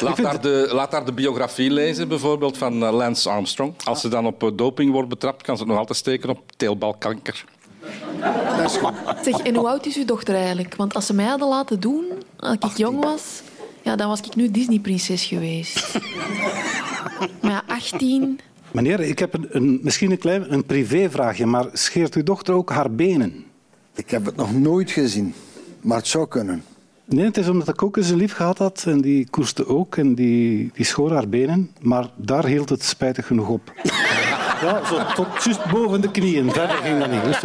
Laat 0.01 0.17
daar, 0.17 0.41
de, 0.41 0.69
laat 0.71 0.91
daar 0.91 1.05
de 1.05 1.13
biografie 1.13 1.71
lezen, 1.71 2.07
bijvoorbeeld 2.07 2.57
van 2.57 2.83
eh, 2.83 2.93
Lance 2.93 3.29
Armstrong. 3.29 3.73
Als 3.83 4.01
ze 4.01 4.07
dan 4.07 4.25
op 4.25 4.43
eh, 4.43 4.49
doping 4.53 4.91
wordt 4.91 5.09
betrapt, 5.09 5.41
kan 5.41 5.55
ze 5.55 5.61
het 5.61 5.71
nog 5.71 5.79
altijd 5.79 5.97
steken 5.97 6.29
op 6.29 6.51
teelbalkanker. 6.57 7.45
Dat 8.57 8.69
is 8.71 8.77
goed. 8.77 8.93
Zeg, 9.23 9.37
en 9.37 9.55
hoe 9.55 9.67
oud 9.67 9.85
is 9.85 9.97
uw 9.97 10.05
dochter 10.05 10.35
eigenlijk? 10.35 10.75
Want 10.75 10.95
als 10.95 11.05
ze 11.05 11.13
mij 11.13 11.25
hadden 11.25 11.47
laten 11.47 11.79
doen, 11.79 12.05
als 12.37 12.55
ik 12.71 12.77
jong 12.77 13.03
was, 13.03 13.41
ja, 13.81 13.95
dan 13.95 14.07
was 14.07 14.19
ik 14.19 14.35
nu 14.35 14.51
Disney-prinses 14.51 15.25
geweest. 15.25 15.99
maar 17.41 17.51
ja, 17.51 17.63
18... 17.67 18.39
Meneer, 18.71 18.99
ik 18.99 19.19
heb 19.19 19.33
een, 19.33 19.47
een, 19.49 19.79
misschien 19.83 20.11
een 20.11 20.17
klein 20.17 20.53
een 20.53 20.65
privévraagje, 20.65 21.45
maar 21.45 21.65
scheert 21.73 22.15
uw 22.15 22.23
dochter 22.23 22.53
ook 22.53 22.69
haar 22.69 22.91
benen? 22.91 23.45
Ik 23.95 24.09
heb 24.09 24.25
het 24.25 24.35
nog 24.35 24.53
nooit 24.53 24.91
gezien, 24.91 25.33
maar 25.81 25.97
het 25.97 26.07
zou 26.07 26.27
kunnen. 26.27 26.63
Nee, 27.05 27.25
het 27.25 27.37
is 27.37 27.49
omdat 27.49 27.67
ik 27.67 27.83
ook 27.83 27.97
eens 27.97 28.09
een 28.09 28.17
lief 28.17 28.33
gehad 28.33 28.57
had 28.57 28.83
en 28.87 29.01
die 29.01 29.27
koerste 29.29 29.67
ook 29.67 29.97
en 29.97 30.15
die, 30.15 30.71
die 30.73 30.85
schoor 30.85 31.11
haar 31.11 31.29
benen, 31.29 31.71
maar 31.81 32.09
daar 32.15 32.45
hield 32.45 32.69
het 32.69 32.83
spijtig 32.83 33.27
genoeg 33.27 33.49
op. 33.49 33.73
ja, 34.61 34.85
zo 34.85 35.05
tot 35.15 35.43
juist 35.43 35.65
boven 35.65 36.01
de 36.01 36.11
knieën. 36.11 36.51
Verder 36.51 36.75
ging 36.75 36.99
dat 36.99 37.11
niet. 37.11 37.23
Dus, 37.23 37.41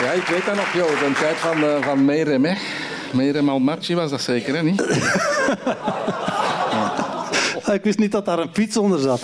Ja, 0.00 0.10
ik 0.10 0.26
weet 0.26 0.44
dat 0.46 0.54
nog, 0.54 0.72
joh. 0.72 0.88
De 0.88 1.12
tijd 1.20 1.36
van, 1.36 1.64
uh, 1.64 1.82
van 1.82 2.04
Merem, 2.04 2.44
hè. 2.44 2.54
Merem 3.12 3.48
Almarci 3.48 3.94
was 3.94 4.10
dat 4.10 4.20
zeker, 4.20 4.56
hè? 4.56 4.62
Niet? 4.62 4.80
ik 7.72 7.82
wist 7.82 7.98
niet 7.98 8.12
dat 8.12 8.24
daar 8.24 8.38
een 8.38 8.50
fiets 8.52 8.76
onder 8.76 8.98
zat. 8.98 9.20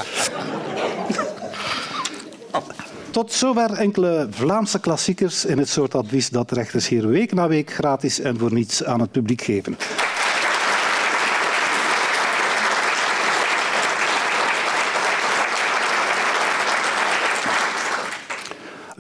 Tot 3.11 3.33
zover 3.33 3.73
enkele 3.73 4.29
Vlaamse 4.31 4.81
klassiekers 4.81 5.45
in 5.45 5.59
het 5.59 5.69
soort 5.69 5.95
advies 5.95 6.29
dat 6.29 6.51
rechters 6.51 6.89
hier 6.89 7.09
week 7.09 7.33
na 7.33 7.49
week 7.49 7.73
gratis 7.73 8.21
en 8.21 8.39
voor 8.39 8.53
niets 8.53 8.85
aan 8.85 9.01
het 9.01 9.11
publiek 9.11 9.43
geven. 9.43 9.77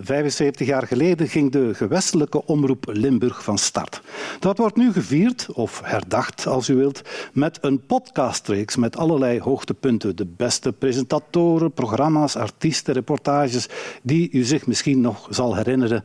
75 0.06 0.66
jaar 0.66 0.86
geleden 0.86 1.28
ging 1.28 1.52
de 1.52 1.75
gewestelijke 1.75 2.46
omroep 2.46 2.84
Limburg 2.92 3.44
van 3.44 3.58
start. 3.58 4.00
Dat 4.38 4.58
wordt 4.58 4.76
nu 4.76 4.92
gevierd, 4.92 5.46
of 5.52 5.80
herdacht 5.84 6.46
als 6.46 6.68
u 6.68 6.75
wilt, 6.75 7.02
met 7.32 7.58
een 7.60 7.86
podcastreeks 7.86 8.76
met 8.76 8.96
allerlei 8.96 9.40
hoogtepunten. 9.40 10.16
De 10.16 10.26
beste 10.26 10.72
presentatoren, 10.72 11.72
programma's, 11.72 12.36
artiesten, 12.36 12.94
reportages 12.94 13.68
die 14.02 14.30
u 14.32 14.42
zich 14.42 14.66
misschien 14.66 15.00
nog 15.00 15.26
zal 15.30 15.56
herinneren 15.56 16.04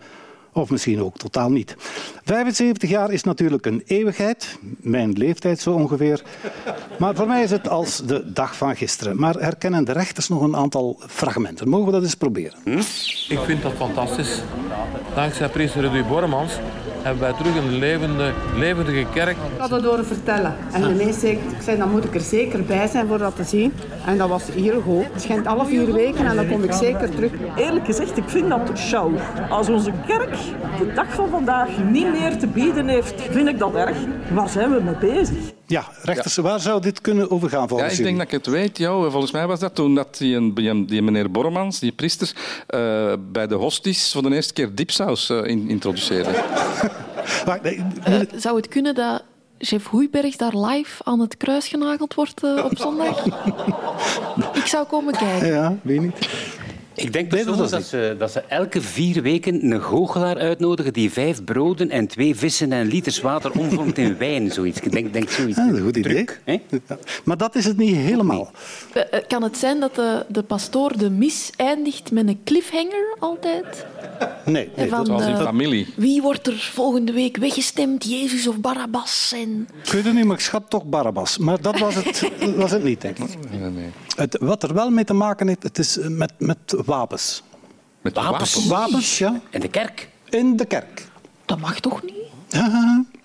of 0.54 0.70
misschien 0.70 1.02
ook 1.02 1.18
totaal 1.18 1.52
niet. 1.52 1.76
75 2.24 2.90
jaar 2.90 3.12
is 3.12 3.24
natuurlijk 3.24 3.66
een 3.66 3.84
eeuwigheid, 3.86 4.58
mijn 4.78 5.12
leeftijd 5.12 5.60
zo 5.60 5.72
ongeveer. 5.74 6.24
Maar 7.00 7.16
voor 7.16 7.28
mij 7.28 7.44
is 7.44 7.52
het 7.52 7.70
als 7.70 7.98
de 8.06 8.32
dag 8.32 8.56
van 8.56 8.76
gisteren. 8.76 9.20
Maar 9.20 9.36
herkennen 9.36 9.86
de 9.86 9.92
rechters 9.92 10.30
nog 10.30 10.42
een 10.42 10.56
aantal 10.56 11.00
fragmenten. 11.08 11.70
Mogen 11.70 11.86
we 11.86 11.92
dat 11.92 12.04
eens 12.04 12.16
proberen? 12.16 12.58
Hm? 12.64 12.78
Ik 13.30 13.40
vind 13.46 13.62
dat 13.62 13.74
fantastisch. 13.74 14.42
Dankzij 15.16 15.50
priester 15.50 15.82
Rudy 15.82 16.08
Bormans 16.08 16.54
hebben 17.02 17.22
wij 17.22 17.34
terug 17.34 17.56
een 17.56 17.78
levende, 17.78 18.32
levendige 18.56 19.06
kerk. 19.14 19.32
Ik 19.32 19.58
had 19.58 19.70
het 19.70 19.86
horen 19.86 20.06
vertellen. 20.06 20.56
En 20.72 20.82
de 20.82 21.04
meeste 21.04 21.32
ik 21.32 21.40
zei, 21.62 21.78
dan 21.78 21.92
moet 21.92 22.04
ik 22.04 22.16
er 22.16 22.22
zeker 22.22 22.64
bij 22.64 22.88
zijn 22.88 23.08
voor 23.08 23.18
dat 23.18 23.36
te 23.36 23.44
zien. 23.44 23.74
En 24.06 24.18
dat 24.18 24.30
was 24.30 24.44
heel 24.52 24.82
goed. 24.82 25.06
Het 25.14 25.22
schijnt 25.22 25.48
alle 25.48 25.66
vier 25.66 25.94
weken 25.94 26.26
en 26.26 26.36
dan 26.36 26.48
kom 26.48 26.64
ik 26.64 26.74
zeker 26.74 27.10
terug. 27.10 27.32
Eerlijk 27.56 27.86
gezegd, 27.86 28.18
ik 28.18 28.30
vind 28.30 28.50
dat 28.50 28.72
show. 28.78 29.14
Als 29.50 29.70
onze 29.70 29.92
kerk 30.08 30.36
de 30.78 30.94
dag 30.94 31.14
van 31.14 31.30
vandaag 31.30 31.70
niet 31.92 32.12
meer 32.12 32.38
te 32.38 32.48
bieden 32.48 32.88
heeft, 32.88 33.22
vind 33.30 33.48
ik 33.48 33.60
dat 33.60 33.76
erg. 33.76 33.98
Waar 34.34 34.50
zijn 34.50 34.72
we 34.72 34.82
mee 34.84 35.14
bezig? 35.14 35.38
Ja, 35.72 35.86
rechters, 36.02 36.36
waar 36.36 36.60
zou 36.60 36.82
dit 36.82 37.02
kunnen 37.02 37.32
overgaan 37.32 37.68
volgens 37.68 37.92
Ja, 37.92 37.98
ik 37.98 38.04
denk 38.04 38.18
dat 38.18 38.26
ik 38.26 38.32
het 38.32 38.46
weet. 38.46 38.78
Jo. 38.78 39.10
Volgens 39.10 39.32
mij 39.32 39.48
was 39.48 39.60
dat 39.60 39.76
toen 39.76 39.96
dat 39.96 40.18
die, 40.18 40.54
die 40.86 41.02
meneer 41.02 41.32
Bormans, 41.32 41.80
die 41.80 41.92
priester, 41.92 42.32
uh, 42.70 43.14
bij 43.32 43.48
de 43.48 43.56
hosties 43.56 44.12
voor 44.12 44.22
de 44.22 44.36
eerste 44.36 44.54
keer 44.54 44.76
dipsaus 44.76 45.30
uh, 45.30 45.48
introduceerde. 45.48 46.30
uh, 48.08 48.20
zou 48.36 48.56
het 48.56 48.68
kunnen 48.68 48.96
dat 48.96 49.24
Jeff 49.58 49.88
Hoeiberg 49.88 50.36
daar 50.36 50.58
live 50.58 51.04
aan 51.04 51.20
het 51.20 51.38
kruis 51.38 51.68
genageld 51.68 52.14
wordt 52.14 52.44
op 52.44 52.78
zondag? 52.78 53.26
ik 54.62 54.66
zou 54.66 54.88
komen 54.88 55.14
kijken. 55.14 55.48
Ja, 55.48 55.76
weet 55.82 56.02
niet. 56.02 56.28
Ik 57.02 57.14
denk 57.14 57.32
nee, 57.32 57.46
dat, 57.46 57.70
dat, 57.70 57.84
ze, 57.84 58.16
dat 58.20 58.32
ze 58.32 58.40
elke 58.48 58.82
vier 58.82 59.22
weken 59.22 59.72
een 59.72 59.82
goochelaar 59.82 60.38
uitnodigen 60.38 60.94
die 60.94 61.12
vijf 61.12 61.44
broden 61.44 61.90
en 61.90 62.08
twee 62.08 62.36
vissen 62.36 62.72
en 62.72 62.88
liters 62.88 63.22
water 63.22 63.52
omvormt 63.52 63.98
in 63.98 64.18
wijn. 64.28 64.52
Zoiets. 64.52 64.80
Ik 64.80 64.92
denk, 64.92 65.14
denk 65.14 65.30
zoiets. 65.30 65.58
Ja, 65.58 65.66
dat 65.66 65.74
is 65.74 65.80
een 65.80 65.86
goed 65.86 65.98
idee. 65.98 66.26
Maar 67.24 67.38
dat 67.38 67.56
is 67.56 67.66
het 67.66 67.78
niet 67.78 67.96
helemaal. 67.96 68.52
Eh, 68.94 69.02
eh, 69.12 69.28
kan 69.28 69.44
het 69.44 69.58
zijn 69.58 69.80
dat 69.80 69.96
de, 69.96 70.26
de 70.28 70.44
pastoor 70.44 70.98
de 70.98 71.10
mis 71.10 71.52
eindigt 71.56 72.12
met 72.12 72.28
een 72.28 72.40
cliffhanger 72.44 73.16
altijd? 73.20 73.86
Nee, 74.46 74.70
nee 74.76 74.90
van, 74.90 74.98
dat 74.98 75.08
was 75.08 75.28
in 75.28 75.38
familie. 75.38 75.88
Wie 75.96 76.22
wordt 76.22 76.48
er 76.48 76.70
volgende 76.74 77.12
week 77.12 77.38
weggestemd, 77.38 78.04
Jezus 78.04 78.48
of 78.48 78.60
Barabbas? 78.60 79.34
En... 79.36 79.68
Ik 79.84 79.92
weet 79.92 80.04
het 80.04 80.14
niet, 80.14 80.26
maar 80.26 80.36
ik 80.36 80.42
schat 80.42 80.64
toch 80.70 80.86
Barabbas. 80.86 81.38
Maar 81.38 81.62
dat 81.62 81.80
was 81.80 81.96
het, 81.96 82.30
was 82.56 82.72
het 82.72 82.84
niet, 82.84 83.02
denk 83.02 83.18
ik. 83.18 83.52
Nee, 83.52 83.70
nee. 83.70 83.90
Het, 84.16 84.38
wat 84.40 84.64
er 84.64 84.74
wel 84.74 84.90
mee 84.90 85.04
te 85.04 85.14
maken 85.14 85.48
heeft, 85.48 85.64
het 85.64 85.78
is 85.78 85.98
met, 86.02 86.34
met 86.38 86.58
wapens. 86.92 87.44
Met 88.02 88.16
wapens? 88.16 88.68
Wapens, 88.68 89.18
ja. 89.18 89.40
In 89.50 89.60
de 89.60 89.68
kerk? 89.68 90.10
In 90.30 90.56
de 90.56 90.66
kerk. 90.66 91.08
Dat 91.46 91.60
mag 91.60 91.80
toch 91.80 92.04
niet? 92.04 92.16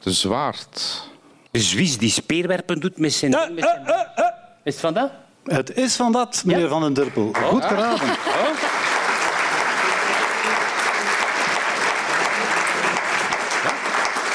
De 0.00 0.12
zwaard. 0.12 1.02
De 1.50 1.60
Zwies 1.60 1.98
die 1.98 2.10
speerwerpen 2.10 2.80
doet 2.80 2.98
met 2.98 3.12
zijn... 3.12 3.32
Uh, 3.32 3.40
uh, 3.56 3.64
is 4.64 4.72
het 4.72 4.80
van 4.80 4.94
dat? 4.94 5.10
Het 5.44 5.76
is 5.76 5.96
van 5.96 6.12
dat, 6.12 6.42
meneer 6.44 6.62
ja? 6.62 6.68
Van 6.68 6.80
den 6.80 6.92
Durpel. 6.92 7.30
Goed 7.32 7.64
geraden. 7.64 8.08
Oh. 8.08 8.95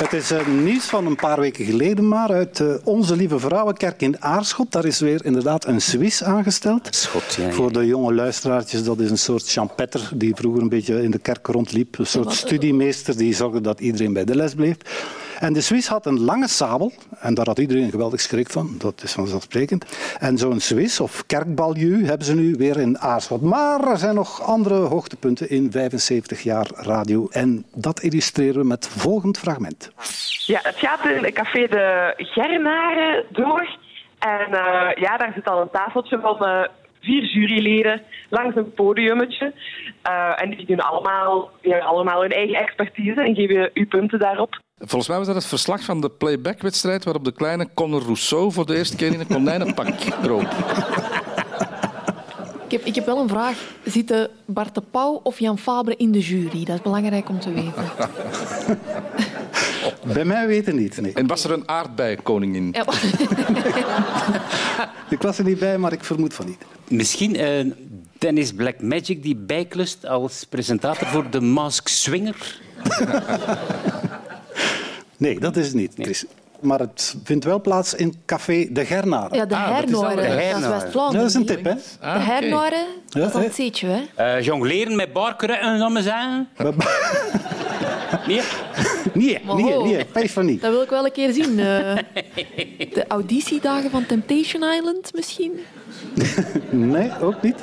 Het 0.01 0.13
is 0.13 0.31
uh, 0.31 0.47
nieuws 0.47 0.85
van 0.85 1.05
een 1.05 1.15
paar 1.15 1.39
weken 1.39 1.65
geleden 1.65 2.07
maar 2.07 2.31
uit 2.31 2.59
uh, 2.59 2.73
Onze 2.83 3.15
Lieve 3.15 3.39
Vrouwenkerk 3.39 4.01
in 4.01 4.21
Aarschot. 4.21 4.71
Daar 4.71 4.85
is 4.85 4.99
weer 4.99 5.25
inderdaad 5.25 5.65
een 5.65 5.81
Swiss 5.81 6.23
aangesteld. 6.23 6.95
Schot, 6.95 7.33
ja, 7.33 7.45
ja. 7.45 7.51
Voor 7.51 7.73
de 7.73 7.85
jonge 7.85 8.13
luisteraartjes, 8.13 8.83
dat 8.83 8.99
is 8.99 9.09
een 9.09 9.17
soort 9.17 9.51
champetter 9.51 10.09
die 10.13 10.35
vroeger 10.35 10.61
een 10.61 10.69
beetje 10.69 11.03
in 11.03 11.11
de 11.11 11.19
kerk 11.19 11.47
rondliep. 11.47 11.97
Een 11.97 12.05
soort 12.05 12.33
studiemeester 12.33 13.17
die 13.17 13.35
zorgde 13.35 13.61
dat 13.61 13.79
iedereen 13.79 14.13
bij 14.13 14.25
de 14.25 14.35
les 14.35 14.53
bleef. 14.53 14.75
En 15.41 15.53
de 15.53 15.61
Swiss 15.61 15.87
had 15.87 16.05
een 16.05 16.19
lange 16.19 16.47
sabel, 16.47 16.91
en 17.19 17.33
daar 17.33 17.45
had 17.45 17.59
iedereen 17.59 17.89
geweldig 17.89 18.21
schrik 18.21 18.49
van, 18.49 18.75
dat 18.77 19.03
is 19.03 19.13
vanzelfsprekend. 19.13 20.15
En 20.19 20.37
zo'n 20.37 20.59
Swiss 20.59 20.99
of 20.99 21.25
kerkbalju 21.25 22.05
hebben 22.05 22.25
ze 22.25 22.35
nu 22.35 22.55
weer 22.57 22.77
in 22.77 22.99
Aarschot. 22.99 23.41
Maar 23.41 23.87
er 23.87 23.97
zijn 23.97 24.15
nog 24.15 24.41
andere 24.41 24.75
hoogtepunten 24.75 25.49
in 25.49 25.71
75 25.71 26.41
jaar 26.41 26.67
radio. 26.73 27.27
En 27.29 27.65
dat 27.75 28.01
illustreren 28.01 28.61
we 28.61 28.67
met 28.67 28.87
volgend 28.87 29.37
fragment. 29.37 29.91
Ja, 30.45 30.59
het 30.63 30.77
gaat 30.77 31.05
in 31.05 31.33
café 31.33 31.67
de 31.67 32.13
Gernaren 32.17 33.25
door. 33.29 33.77
En 34.19 34.47
uh, 34.51 34.91
ja, 34.95 35.17
daar 35.17 35.31
zit 35.35 35.47
al 35.47 35.61
een 35.61 35.69
tafeltje 35.71 36.19
van 36.19 36.37
uh, 36.41 36.63
vier 37.01 37.23
juryleden 37.23 38.01
langs 38.29 38.55
een 38.55 38.73
podiummetje. 38.73 39.53
Eh, 40.01 40.41
en 40.41 40.49
die 40.49 40.65
doen 40.65 40.79
allemaal, 40.79 41.51
die 41.61 41.71
hebben 41.71 41.89
allemaal 41.89 42.21
hun 42.21 42.31
eigen 42.31 42.55
expertise 42.55 43.21
en 43.21 43.35
geven 43.35 43.69
u 43.73 43.85
punten 43.85 44.19
daarop. 44.19 44.59
Volgens 44.77 45.07
mij 45.07 45.17
was 45.17 45.27
dat 45.27 45.35
het 45.35 45.45
verslag 45.45 45.83
van 45.83 46.01
de 46.01 46.09
playback-wedstrijd 46.09 47.03
waarop 47.03 47.23
de 47.23 47.33
kleine 47.33 47.69
Conor 47.73 48.01
Rousseau 48.01 48.51
voor 48.51 48.65
de 48.65 48.75
eerste 48.75 48.95
keer 48.95 49.13
in 49.13 49.19
een 49.19 49.27
konijnenpak 49.27 49.87
kroop. 50.21 50.47
Ik 52.71 52.77
heb, 52.77 52.85
ik 52.85 52.95
heb 52.95 53.05
wel 53.05 53.17
een 53.17 53.29
vraag. 53.29 53.57
Zitten 53.83 54.29
Bart 54.45 54.75
de 54.75 54.81
Pauw 54.91 55.19
of 55.23 55.39
Jan 55.39 55.57
Fabre 55.57 55.95
in 55.97 56.11
de 56.11 56.19
jury? 56.19 56.65
Dat 56.65 56.75
is 56.75 56.81
belangrijk 56.81 57.29
om 57.29 57.39
te 57.39 57.53
weten. 57.53 57.83
Bij 60.03 60.25
mij 60.25 60.47
weten 60.47 60.75
niet. 60.75 61.01
Nee. 61.01 61.13
En 61.13 61.27
was 61.27 61.43
er 61.43 61.51
een 61.51 61.67
aardbeienkoningin? 61.69 62.69
Ja. 62.71 62.85
Ik 65.09 65.21
was 65.21 65.37
er 65.37 65.43
niet 65.43 65.59
bij, 65.59 65.77
maar 65.77 65.91
ik 65.93 66.03
vermoed 66.03 66.33
van 66.33 66.45
niet. 66.45 66.57
Misschien 66.87 67.35
eh, 67.35 67.65
Dennis 68.17 68.53
Blackmagic 68.53 69.23
die 69.23 69.35
bijklust 69.35 70.05
als 70.07 70.43
presentator 70.49 71.07
voor 71.07 71.29
de 71.29 71.41
Mask 71.41 71.87
Swinger. 71.87 72.59
Nee, 75.17 75.39
dat 75.39 75.55
is 75.55 75.65
het 75.65 75.75
niet, 75.75 75.93
Chris. 75.99 76.25
Maar 76.59 76.79
het 76.79 77.15
vindt 77.23 77.45
wel 77.45 77.61
plaats 77.61 77.93
in 77.93 78.15
Café 78.25 78.67
De 78.71 78.85
Gernaren. 78.85 79.37
Ja, 79.37 79.45
de 79.45 79.55
Ah, 79.55 79.75
dat 79.79 79.89
is 79.89 79.93
al- 79.95 80.01
hernoren. 80.03 80.37
de 80.37 80.49
Dat 80.51 80.61
is. 80.61 80.67
West-Vlaanderen. 80.67 81.21
dat 81.21 81.29
is 81.29 81.33
een 81.35 81.45
tip, 81.45 81.63
hè? 81.63 81.73
Ah, 81.99 82.13
De 82.13 82.19
hernoren, 82.31 82.85
dat 83.09 83.27
is 83.27 83.33
Ja, 83.33 83.39
een 83.39 83.45
hè? 83.45 83.51
zeetje, 83.53 83.87
hè? 83.87 84.01
Eh 84.35 84.41
jongleren 84.45 84.95
met 84.95 85.13
barkeren, 85.13 85.77
zal 85.77 85.89
maar 85.89 86.01
zeggen. 86.01 86.47
Nee? 88.27 88.41
Nee, 89.13 89.39
nee, 89.45 89.77
nee, 89.83 90.05
pijs 90.05 90.31
van 90.31 90.45
niet. 90.45 90.61
Dat 90.61 90.71
wil 90.71 90.81
ik 90.81 90.89
wel 90.89 91.05
een 91.05 91.11
keer 91.11 91.33
zien. 91.33 91.49
eh. 91.59 91.97
de 92.93 93.05
auditiedagen 93.07 93.89
van 93.91 94.05
Temptation 94.05 94.63
Island 94.63 95.13
misschien? 95.13 95.51
Nee, 96.69 97.11
ook 97.21 97.41
niet. 97.41 97.55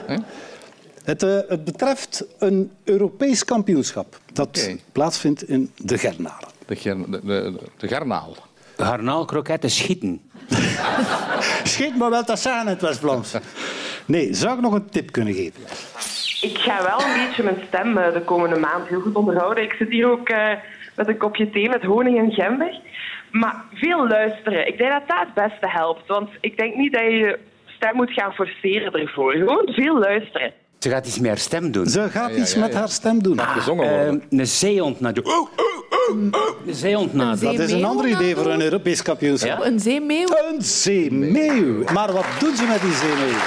Het, 1.04 1.22
eh, 1.22 1.38
het 1.48 1.64
betreft 1.64 2.24
een 2.38 2.70
Europees 2.84 3.44
kampioenschap 3.44 4.20
dat 4.32 4.68
plaatsvindt 4.92 5.48
in 5.48 5.70
De 5.76 5.98
Gernaren. 5.98 6.48
De, 6.66 6.76
ger- 6.76 7.10
de, 7.10 7.20
de, 7.24 7.58
de 7.76 7.88
garnaal. 7.88 8.36
Garnaalkroketten 8.76 9.70
schieten. 9.70 10.20
Schiet 11.64 11.96
maar 11.96 12.10
wel 12.10 12.22
zeggen 12.26 12.60
in 12.60 12.66
het 12.66 12.80
West-Vlaams. 12.82 13.32
Nee, 14.06 14.34
zou 14.34 14.54
ik 14.54 14.60
nog 14.60 14.72
een 14.72 14.88
tip 14.90 15.12
kunnen 15.12 15.34
geven? 15.34 15.60
Ik 16.40 16.58
ga 16.58 16.82
wel 16.82 17.00
een 17.00 17.26
beetje 17.26 17.42
mijn 17.42 17.62
stem 17.66 17.98
eh, 17.98 18.12
de 18.12 18.20
komende 18.20 18.58
maand 18.58 18.88
heel 18.88 19.00
goed 19.00 19.14
onderhouden. 19.14 19.64
Ik 19.64 19.72
zit 19.72 19.90
hier 19.90 20.10
ook 20.10 20.28
eh, 20.28 20.52
met 20.96 21.08
een 21.08 21.16
kopje 21.16 21.50
thee 21.50 21.68
met 21.68 21.82
honing 21.82 22.18
en 22.18 22.32
gember. 22.32 22.80
Maar 23.30 23.64
veel 23.74 24.08
luisteren. 24.08 24.66
Ik 24.66 24.78
denk 24.78 24.90
dat 24.90 25.02
dat 25.06 25.18
het 25.18 25.34
beste 25.34 25.68
helpt. 25.70 26.06
Want 26.06 26.30
ik 26.40 26.56
denk 26.56 26.74
niet 26.74 26.92
dat 26.92 27.02
je 27.02 27.10
je 27.10 27.38
stem 27.66 27.96
moet 27.96 28.12
gaan 28.12 28.32
forceren 28.32 28.92
ervoor. 28.92 29.32
Gewoon 29.32 29.68
veel 29.72 29.98
luisteren. 29.98 30.52
Ze 30.78 30.90
gaat 30.90 31.06
iets 31.06 31.18
met 31.18 31.28
haar 31.28 31.38
stem 31.38 31.70
doen. 31.72 31.86
Ze 31.86 32.08
gaat 32.10 32.30
ja, 32.30 32.36
iets 32.36 32.54
ja, 32.54 32.60
met 32.60 32.74
haar 32.74 32.88
stem 32.88 33.22
doen. 33.22 33.38
Eh, 33.38 33.66
worden. 33.66 34.22
een 34.30 34.46
zeehond 34.46 35.00
naar 35.00 35.14
de... 35.14 35.46
Een 36.66 36.74
zeehond 36.74 37.12
naar 37.12 37.32
Een 37.32 37.38
de... 37.38 37.44
Dat 37.44 37.58
is 37.58 37.72
een 37.72 37.84
ander 37.84 38.08
idee 38.08 38.36
voor 38.36 38.46
een 38.46 38.62
Europees 38.62 39.02
kampioenschap. 39.02 39.58
Ja? 39.58 39.66
Een 39.66 39.80
zeemeeuw? 39.80 40.26
Een 40.52 40.62
zeemeeuw. 40.62 41.84
Maar 41.92 42.12
wat 42.12 42.26
doen 42.38 42.56
ze 42.56 42.64
met 42.66 42.80
die 42.80 42.92
zeemeeuw? 42.92 43.38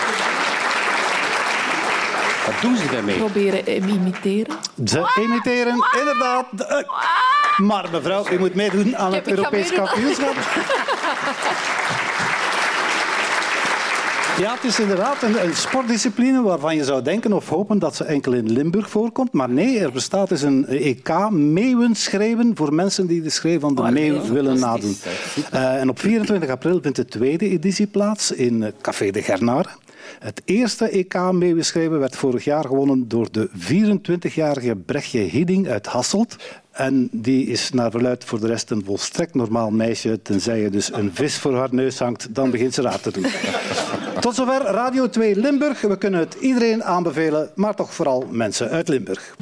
Wat 2.61 2.69
doen 2.71 2.77
ze 2.77 2.87
daarmee? 2.91 3.17
Proberen 3.17 3.65
im- 3.67 3.87
imiteren. 3.87 4.55
Ze 4.85 5.19
imiteren 5.23 5.75
inderdaad... 5.99 6.45
de- 6.51 6.85
Maar 7.57 7.85
mevrouw, 7.91 8.25
u 8.31 8.39
moet 8.39 8.55
meedoen 8.55 8.97
aan 8.97 9.13
het 9.13 9.27
Europees 9.27 9.71
kampioenschap. 9.73 10.33
Ja, 14.37 14.53
het 14.53 14.63
is 14.63 14.79
inderdaad 14.79 15.21
een, 15.23 15.43
een 15.43 15.55
sportdiscipline 15.55 16.41
waarvan 16.41 16.75
je 16.75 16.83
zou 16.83 17.01
denken 17.01 17.33
of 17.33 17.49
hopen 17.49 17.79
dat 17.79 17.95
ze 17.95 18.03
enkel 18.03 18.33
in 18.33 18.51
Limburg 18.51 18.89
voorkomt. 18.89 19.31
Maar 19.33 19.49
nee, 19.49 19.79
er 19.79 19.91
bestaat 19.91 20.29
dus 20.29 20.41
een 20.41 20.67
EK 20.67 21.29
meeuwenschreeuwen 21.29 22.51
voor 22.55 22.73
mensen 22.73 23.07
die 23.07 23.21
de 23.21 23.29
schreeuw 23.29 23.59
van 23.59 23.75
de 23.75 23.81
meeuw 23.91 24.21
willen 24.21 24.59
nadoen. 24.59 24.97
Eh, 25.51 25.75
en 25.81 25.89
op 25.89 25.99
24 25.99 26.49
april 26.49 26.79
vindt 26.81 26.97
de 26.97 27.05
tweede 27.05 27.49
editie 27.49 27.87
plaats 27.87 28.31
in 28.31 28.63
eh, 28.63 28.71
Café 28.81 29.11
de 29.11 29.21
Gernare. 29.21 29.69
Het 30.19 30.41
eerste 30.45 30.89
EK 30.89 31.31
meeuwenschreeuwen 31.31 31.99
werd 31.99 32.15
vorig 32.15 32.43
jaar 32.43 32.65
gewonnen 32.65 33.07
door 33.07 33.31
de 33.31 33.49
24-jarige 33.49 34.75
Brechtje 34.75 35.19
Hidding 35.19 35.67
uit 35.67 35.85
Hasselt. 35.85 36.35
En 36.71 37.09
die 37.11 37.45
is 37.47 37.71
naar 37.71 37.91
verluid 37.91 38.23
voor 38.23 38.39
de 38.39 38.47
rest 38.47 38.71
een 38.71 38.83
volstrekt 38.85 39.35
normaal 39.35 39.71
meisje. 39.71 40.21
Tenzij 40.21 40.61
je 40.61 40.69
dus 40.69 40.93
een 40.93 41.11
vis 41.13 41.37
voor 41.37 41.55
haar 41.55 41.69
neus 41.71 41.99
hangt, 41.99 42.35
dan 42.35 42.51
begint 42.51 42.73
ze 42.73 42.81
raar 42.81 43.01
te 43.01 43.11
doen. 43.11 43.25
Tot 44.19 44.35
zover 44.35 44.61
Radio 44.61 45.09
2 45.09 45.35
Limburg. 45.35 45.81
We 45.81 45.97
kunnen 45.97 46.19
het 46.19 46.33
iedereen 46.39 46.83
aanbevelen, 46.83 47.51
maar 47.55 47.75
toch 47.75 47.93
vooral 47.93 48.27
mensen 48.29 48.69
uit 48.69 48.87
Limburg. 48.87 49.35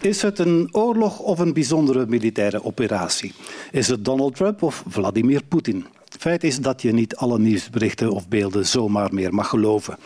Is 0.00 0.22
het 0.22 0.38
een 0.38 0.68
oorlog 0.72 1.18
of 1.18 1.38
een 1.38 1.52
bijzondere 1.52 2.06
militaire 2.08 2.64
operatie? 2.64 3.32
Is 3.72 3.88
het 3.88 4.04
Donald 4.04 4.36
Trump 4.36 4.62
of 4.62 4.84
Vladimir 4.88 5.42
Poetin? 5.48 5.86
Feit 6.18 6.44
is 6.44 6.58
dat 6.58 6.82
je 6.82 6.92
niet 6.92 7.16
alle 7.16 7.38
nieuwsberichten 7.38 8.10
of 8.10 8.28
beelden 8.28 8.66
zomaar 8.66 9.14
meer 9.14 9.34
mag 9.34 9.48
geloven. 9.48 9.96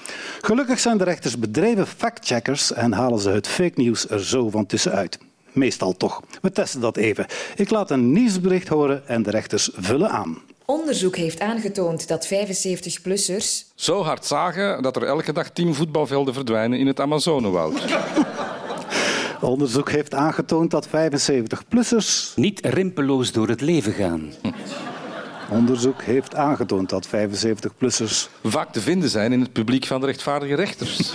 Gelukkig 0.41 0.79
zijn 0.79 0.99
de 0.99 1.05
rechters 1.05 1.39
bedreven 1.39 1.87
factcheckers 1.87 2.73
en 2.73 2.93
halen 2.93 3.19
ze 3.19 3.31
het 3.31 3.47
fake 3.49 3.81
nieuws 3.81 4.09
er 4.09 4.25
zo 4.25 4.51
van 4.51 4.67
tussenuit. 4.67 5.19
Meestal 5.53 5.97
toch. 5.97 6.23
We 6.43 6.53
testen 6.53 6.81
dat 6.81 6.97
even. 6.97 7.27
Ik 7.57 7.71
laat 7.71 7.91
een 7.91 8.13
nieuwsbericht 8.13 8.69
horen 8.69 9.09
en 9.09 9.23
de 9.23 9.31
rechters 9.31 9.71
vullen 9.75 10.11
aan. 10.11 10.39
Onderzoek 10.65 11.17
heeft 11.17 11.41
aangetoond 11.41 12.09
dat 12.09 12.29
75-plussers 12.29 13.73
Zo 13.75 14.03
hard 14.03 14.27
zagen 14.27 14.83
dat 14.83 14.97
er 14.97 15.03
elke 15.03 15.33
dag 15.33 15.51
tien 15.51 15.75
voetbalvelden 15.75 16.35
verdwijnen 16.35 16.79
in 16.79 16.87
het 16.87 17.01
Amazonewoud. 17.01 17.85
Onderzoek 19.41 19.91
heeft 19.91 20.15
aangetoond 20.15 20.71
dat 20.71 20.89
75-plussers. 20.89 22.35
Niet 22.35 22.67
rimpeloos 22.67 23.33
door 23.33 23.49
het 23.49 23.61
leven 23.61 23.93
gaan. 23.93 24.33
Onderzoek 25.51 26.03
heeft 26.03 26.35
aangetoond 26.35 26.89
dat 26.89 27.09
75-plussers. 27.09 28.29
Vaak 28.43 28.73
te 28.73 28.81
vinden 28.81 29.09
zijn 29.09 29.33
in 29.33 29.41
het 29.41 29.53
publiek 29.53 29.87
van 29.87 30.01
de 30.01 30.07
rechtvaardige 30.07 30.55
rechters. 30.55 31.15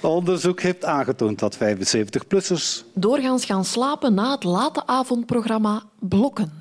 Onderzoek 0.00 0.60
heeft 0.60 0.84
aangetoond 0.84 1.38
dat 1.38 1.56
75-plussers. 1.56 2.84
Doorgaans 2.94 3.44
gaan 3.44 3.64
slapen 3.64 4.14
na 4.14 4.30
het 4.30 4.44
late 4.44 4.86
avondprogramma 4.86 5.82
Blokken. 5.98 6.52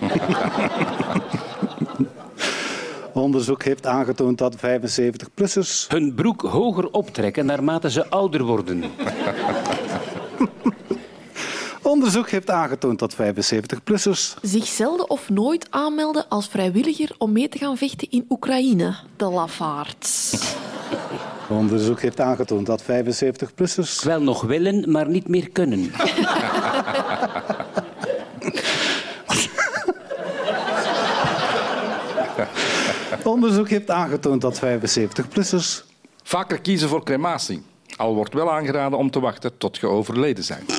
Onderzoek 3.12 3.62
heeft 3.64 3.86
aangetoond 3.86 4.38
dat 4.38 4.56
75-plussers. 4.56 5.88
Hun 5.88 6.14
broek 6.14 6.42
hoger 6.42 6.90
optrekken 6.90 7.46
naarmate 7.46 7.90
ze 7.90 8.08
ouder 8.08 8.42
worden. 8.42 8.84
Onderzoek 11.82 12.30
heeft 12.30 12.50
aangetoond 12.50 12.98
dat 12.98 13.14
75-plussers. 13.14 14.34
Zich 14.42 14.66
zelden 14.66 15.10
of 15.10 15.28
nooit 15.28 15.66
aanmelden 15.70 16.28
als 16.28 16.48
vrijwilliger 16.48 17.14
om 17.18 17.32
mee 17.32 17.48
te 17.48 17.58
gaan 17.58 17.76
vechten 17.76 18.10
in 18.10 18.24
Oekraïne. 18.28 18.94
De 19.16 19.24
lafaards. 19.24 20.36
Onderzoek 21.48 22.00
heeft 22.00 22.20
aangetoond 22.20 22.66
dat 22.66 22.82
75-plussers. 22.82 24.02
Wel 24.02 24.22
nog 24.22 24.42
willen, 24.42 24.90
maar 24.90 25.08
niet 25.08 25.28
meer 25.28 25.50
kunnen. 25.50 25.90
Onderzoek 33.22 33.68
heeft 33.68 33.90
aangetoond 33.90 34.40
dat 34.40 34.60
75-plussers. 34.64 35.84
Vaker 36.22 36.60
kiezen 36.60 36.88
voor 36.88 37.04
crematie. 37.04 37.62
Al 37.96 38.14
wordt 38.14 38.34
wel 38.34 38.52
aangeraden 38.52 38.98
om 38.98 39.10
te 39.10 39.20
wachten 39.20 39.58
tot 39.58 39.76
je 39.76 39.86
overleden 39.86 40.44
zijn. 40.44 40.64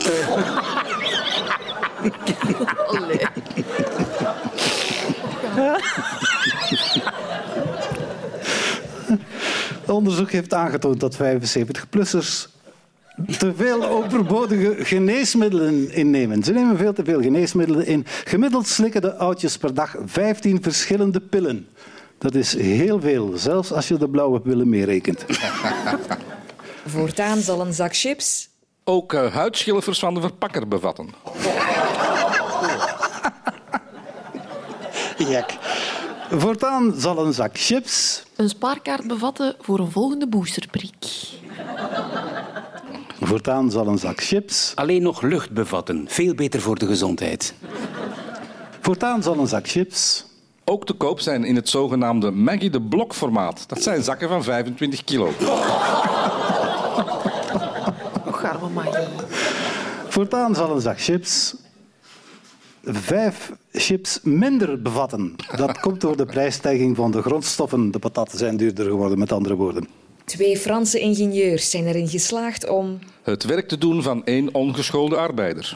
Onderzoek 9.86 10.32
heeft 10.32 10.54
aangetoond 10.54 11.00
dat 11.00 11.18
75-plussers 11.18 12.50
te 13.38 13.54
veel 13.56 13.86
overbodige 13.86 14.76
geneesmiddelen 14.86 15.94
innemen. 15.94 16.44
Ze 16.44 16.54
nemen 16.54 16.78
veel 16.78 16.94
te 16.94 17.04
veel 17.04 17.22
geneesmiddelen 17.22 17.86
in. 17.86 18.06
Gemiddeld 18.24 18.68
slikken 18.68 19.02
de 19.02 19.16
oudjes 19.16 19.58
per 19.58 19.74
dag 19.74 19.96
15 20.06 20.62
verschillende 20.62 21.20
pillen. 21.20 21.68
Dat 22.22 22.36
is 22.36 22.58
heel 22.58 23.02
veel, 23.02 23.32
zelfs 23.36 23.72
als 23.74 23.88
je 23.88 23.98
de 23.98 24.10
blauwe 24.10 24.40
pillen 24.40 24.70
meerekent. 24.70 25.26
Voortaan 26.86 27.40
zal 27.40 27.62
een 27.62 27.74
zak 27.74 27.96
chips 27.96 28.50
Ook 28.84 29.14
uh, 29.14 29.34
huidschilfers 29.34 30.00
van 30.00 30.14
de 30.14 30.22
verpakker 30.22 30.68
bevatten. 30.68 31.10
Jek. 35.30 35.58
Voortaan 36.30 36.94
zal 36.98 37.26
een 37.26 37.34
zak 37.34 37.52
chips. 37.54 38.24
Een 38.36 38.50
spaarkaart 38.50 39.08
bevatten 39.08 39.56
voor 39.60 39.80
een 39.80 39.92
volgende 39.92 40.28
boosterprik. 40.28 41.06
Voortaan 43.22 43.72
zal 43.72 43.88
een 43.88 43.98
zak 43.98 44.22
chips. 44.22 44.72
Alleen 44.76 45.02
nog 45.02 45.22
lucht 45.22 45.52
bevatten. 45.52 46.06
Veel 46.08 46.34
beter 46.34 46.62
voor 46.62 46.78
de 46.78 46.86
gezondheid. 46.86 47.54
Voortaan 48.82 49.24
zal 49.24 49.38
een 49.38 49.48
zak 49.48 49.68
chips 49.68 50.30
ook 50.66 50.86
te 50.86 50.94
koop 50.94 51.20
zijn 51.20 51.44
in 51.44 51.56
het 51.56 51.70
zogenaamde 51.70 52.32
Maggie 52.32 52.70
de 52.70 52.82
Blok 52.82 53.14
formaat. 53.14 53.64
Dat 53.68 53.84
zijn 53.84 54.04
zakken 54.04 54.28
van 54.28 54.44
25 54.44 55.04
kilo. 55.04 55.26
Och, 58.26 58.44
arme 58.44 58.70
Maggie. 58.74 59.08
Voortaan 60.08 60.56
zal 60.56 60.76
een 60.76 60.82
zak 60.82 61.02
chips 61.02 61.56
vijf 62.84 63.52
chips 63.72 64.20
minder 64.24 64.82
bevatten. 64.82 65.36
Dat 65.56 65.80
komt 65.80 66.02
door 66.02 66.18
de 66.18 66.26
prijsstijging 66.26 66.96
van 66.96 67.12
de 67.12 67.22
grondstoffen. 67.22 67.92
De 67.92 68.00
pataten 68.00 68.38
zijn 68.38 68.58
duurder 68.58 68.86
geworden, 68.86 69.20
met 69.20 69.32
andere 69.32 69.56
woorden. 69.56 69.88
Twee 70.26 70.58
Franse 70.58 71.00
ingenieurs 71.00 71.70
zijn 71.70 71.88
erin 71.88 72.08
geslaagd 72.08 72.70
om... 72.70 73.00
Het 73.24 73.44
werk 73.44 73.68
te 73.68 73.78
doen 73.78 74.04
van 74.04 74.26
één 74.26 74.54
ongeschoolde 74.54 75.16
arbeider. 75.16 75.76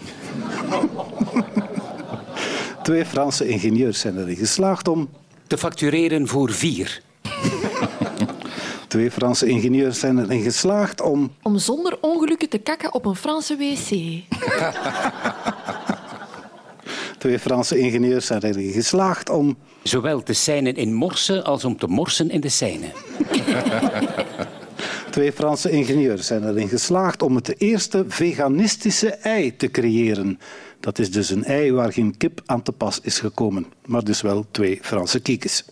Twee 2.86 3.06
Franse 3.06 3.48
ingenieurs 3.48 4.00
zijn 4.00 4.18
erin 4.18 4.36
geslaagd 4.36 4.88
om... 4.88 5.10
Te 5.48 5.58
factureren 5.58 6.28
voor 6.28 6.52
vier. 6.52 7.02
Twee 8.88 9.12
Franse 9.12 9.48
ingenieurs 9.48 10.00
zijn 10.00 10.20
erin 10.20 10.42
geslaagd 10.42 11.02
om... 11.02 11.34
Om 11.42 11.58
zonder 11.58 11.98
ongelukken 12.02 12.50
te 12.50 12.58
kakken 12.58 12.94
op 12.94 13.06
een 13.06 13.16
Franse 13.16 13.58
wc. 13.58 13.90
Twee 17.18 17.40
Franse 17.40 17.78
ingenieurs 17.78 18.26
zijn 18.26 18.44
erin 18.44 18.72
geslaagd 18.72 19.30
om... 19.30 19.58
Zowel 19.84 20.24
te 20.24 20.34
seinen 20.34 20.76
in 20.76 20.94
morsen 20.94 21.44
als 21.44 21.66
om 21.66 21.78
te 21.78 21.88
morsen 21.88 22.30
in 22.30 22.42
de 22.42 22.50
seinen. 22.50 22.92
Twee 25.16 25.32
Franse 25.32 25.70
ingenieurs 25.70 26.28
zijn 26.28 26.48
erin 26.48 26.68
geslaagd 26.68 27.22
om 27.22 27.36
het 27.36 27.62
eerste 27.62 28.06
veganistische 28.08 29.10
ei 29.10 29.56
te 29.56 29.72
creëren. 29.72 30.40
Dat 30.86 31.00
is 31.00 31.12
dus 31.12 31.30
een 31.30 31.44
ei 31.44 31.72
waar 31.72 31.94
geen 31.94 32.18
kip 32.18 32.42
aan 32.46 32.62
te 32.62 32.72
pas 32.72 33.00
is 33.02 33.20
gekomen, 33.20 33.66
maar 33.86 34.04
dus 34.04 34.22
wel 34.22 34.46
twee 34.52 34.80
Franse 34.82 35.20
kiekjes. 35.20 35.66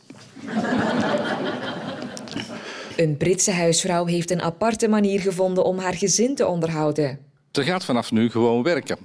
Een 2.95 3.17
Britse 3.17 3.52
huisvrouw 3.52 4.06
heeft 4.06 4.32
een 4.32 4.41
aparte 4.41 4.88
manier 4.88 5.19
gevonden 5.19 5.63
om 5.63 5.78
haar 5.78 5.93
gezin 5.93 6.36
te 6.36 6.47
onderhouden. 6.47 7.19
Ze 7.52 7.63
gaat 7.63 7.86
vanaf 7.86 8.12
nu 8.12 8.30
gewoon 8.30 8.63
werken. 8.63 8.97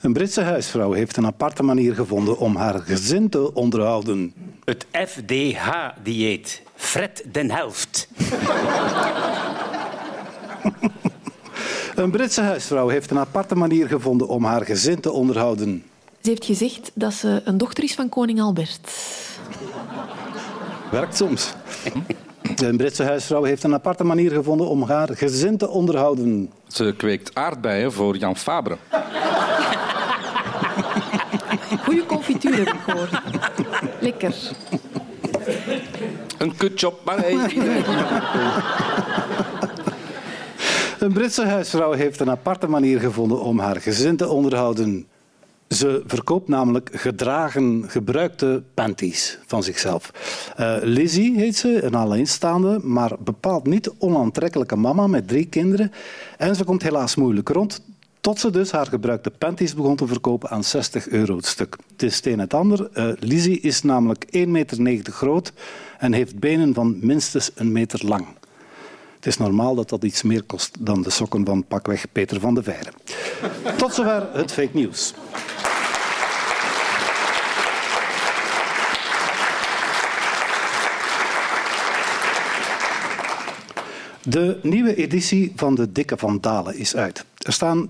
Een 0.00 0.12
Britse 0.12 0.40
huisvrouw 0.40 0.92
heeft 0.92 1.16
een 1.16 1.26
aparte 1.26 1.62
manier 1.62 1.94
gevonden 1.94 2.38
om 2.38 2.56
haar 2.56 2.78
gezin 2.78 3.28
te 3.28 3.54
onderhouden. 3.54 4.34
Het 4.64 4.86
FDH-dieet. 4.92 6.62
Fred 6.74 7.24
den 7.32 7.50
helft. 7.50 8.08
Een 11.96 12.10
Britse 12.10 12.40
huisvrouw 12.40 12.88
heeft 12.88 13.10
een 13.10 13.18
aparte 13.18 13.54
manier 13.54 13.88
gevonden 13.88 14.28
om 14.28 14.44
haar 14.44 14.64
gezin 14.64 15.00
te 15.00 15.10
onderhouden. 15.10 15.84
Ze 16.20 16.28
heeft 16.28 16.44
gezegd 16.44 16.90
dat 16.94 17.12
ze 17.12 17.40
een 17.44 17.58
dochter 17.58 17.84
is 17.84 17.94
van 17.94 18.08
koning 18.08 18.40
Albert. 18.40 18.90
Werkt 20.90 21.16
soms. 21.16 21.52
Een 22.56 22.76
Britse 22.76 23.02
huisvrouw 23.02 23.42
heeft 23.42 23.62
een 23.62 23.74
aparte 23.74 24.04
manier 24.04 24.30
gevonden 24.30 24.68
om 24.68 24.82
haar 24.82 25.08
gezin 25.12 25.56
te 25.56 25.68
onderhouden. 25.68 26.50
Ze 26.66 26.94
kweekt 26.96 27.34
aardbeien 27.34 27.92
voor 27.92 28.16
Jan 28.16 28.36
Fabre. 28.36 28.76
Goeie 31.84 32.06
confituur 32.06 32.56
heb 32.56 32.68
ik 32.68 32.80
gehoord. 32.84 33.22
Lekker. 34.00 34.34
Een 36.38 36.56
kutjob, 36.56 37.00
maar 37.04 37.18
hey, 37.18 37.34
Een 40.98 41.12
Britse 41.12 41.44
huisvrouw 41.44 41.92
heeft 41.92 42.20
een 42.20 42.30
aparte 42.30 42.66
manier 42.66 43.00
gevonden 43.00 43.40
om 43.40 43.58
haar 43.58 43.80
gezin 43.80 44.16
te 44.16 44.28
onderhouden. 44.28 45.06
Ze 45.68 46.02
verkoopt 46.06 46.48
namelijk 46.48 46.90
gedragen, 46.92 47.84
gebruikte 47.86 48.62
panties 48.74 49.38
van 49.46 49.62
zichzelf. 49.62 50.10
Uh, 50.60 50.76
Lizzie 50.80 51.38
heet 51.38 51.56
ze, 51.56 51.82
een 51.82 51.94
alleenstaande, 51.94 52.78
maar 52.82 53.12
bepaald 53.18 53.66
niet 53.66 53.92
onaantrekkelijke 53.98 54.76
mama 54.76 55.06
met 55.06 55.28
drie 55.28 55.46
kinderen. 55.46 55.92
En 56.38 56.56
ze 56.56 56.64
komt 56.64 56.82
helaas 56.82 57.14
moeilijk 57.14 57.48
rond, 57.48 57.82
tot 58.20 58.40
ze 58.40 58.50
dus 58.50 58.70
haar 58.70 58.86
gebruikte 58.86 59.30
panties 59.30 59.74
begon 59.74 59.96
te 59.96 60.06
verkopen 60.06 60.50
aan 60.50 60.64
60 60.64 61.08
euro 61.08 61.36
het 61.36 61.46
stuk. 61.46 61.76
Het 61.92 62.02
is 62.02 62.16
het 62.16 62.26
een 62.26 62.38
het 62.38 62.54
ander. 62.54 62.88
Uh, 62.94 63.08
Lizzie 63.18 63.60
is 63.60 63.82
namelijk 63.82 64.24
1,90 64.36 64.78
meter 64.78 65.12
groot 65.12 65.52
en 65.98 66.12
heeft 66.12 66.38
benen 66.38 66.74
van 66.74 66.98
minstens 67.00 67.50
een 67.54 67.72
meter 67.72 68.06
lang. 68.06 68.26
Het 69.26 69.34
is 69.34 69.40
normaal 69.40 69.74
dat 69.74 69.88
dat 69.88 70.04
iets 70.04 70.22
meer 70.22 70.42
kost 70.42 70.76
dan 70.80 71.02
de 71.02 71.10
sokken 71.10 71.44
van 71.44 71.64
pakweg 71.64 72.06
Peter 72.12 72.40
van 72.40 72.54
de 72.54 72.62
Veire. 72.62 72.90
Tot 73.76 73.94
zover 73.94 74.28
het 74.32 74.52
fake 74.52 74.70
nieuws. 74.72 75.14
De 84.22 84.58
nieuwe 84.62 84.94
editie 84.94 85.52
van 85.56 85.74
de 85.74 85.92
Dikke 85.92 86.16
van 86.16 86.40
Dalen 86.40 86.76
is 86.76 86.96
uit. 86.96 87.24
Er 87.38 87.52
staan 87.52 87.88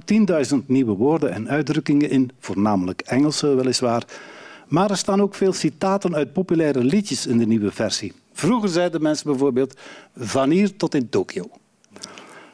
10.000 0.51 0.57
nieuwe 0.67 0.93
woorden 0.93 1.33
en 1.33 1.49
uitdrukkingen 1.49 2.11
in, 2.11 2.31
voornamelijk 2.41 3.01
Engelse 3.01 3.55
weliswaar. 3.55 4.03
Maar 4.69 4.91
er 4.91 4.97
staan 4.97 5.23
ook 5.23 5.35
veel 5.35 5.53
citaten 5.53 6.15
uit 6.15 6.33
populaire 6.33 6.85
liedjes 6.85 7.27
in 7.27 7.39
de 7.39 7.47
nieuwe 7.47 7.71
versie. 7.71 8.13
Vroeger 8.37 8.69
zeiden 8.69 9.03
mensen 9.03 9.27
bijvoorbeeld 9.27 9.75
van 10.17 10.51
hier 10.51 10.77
tot 10.77 10.95
in 10.95 11.09
Tokio. 11.09 11.51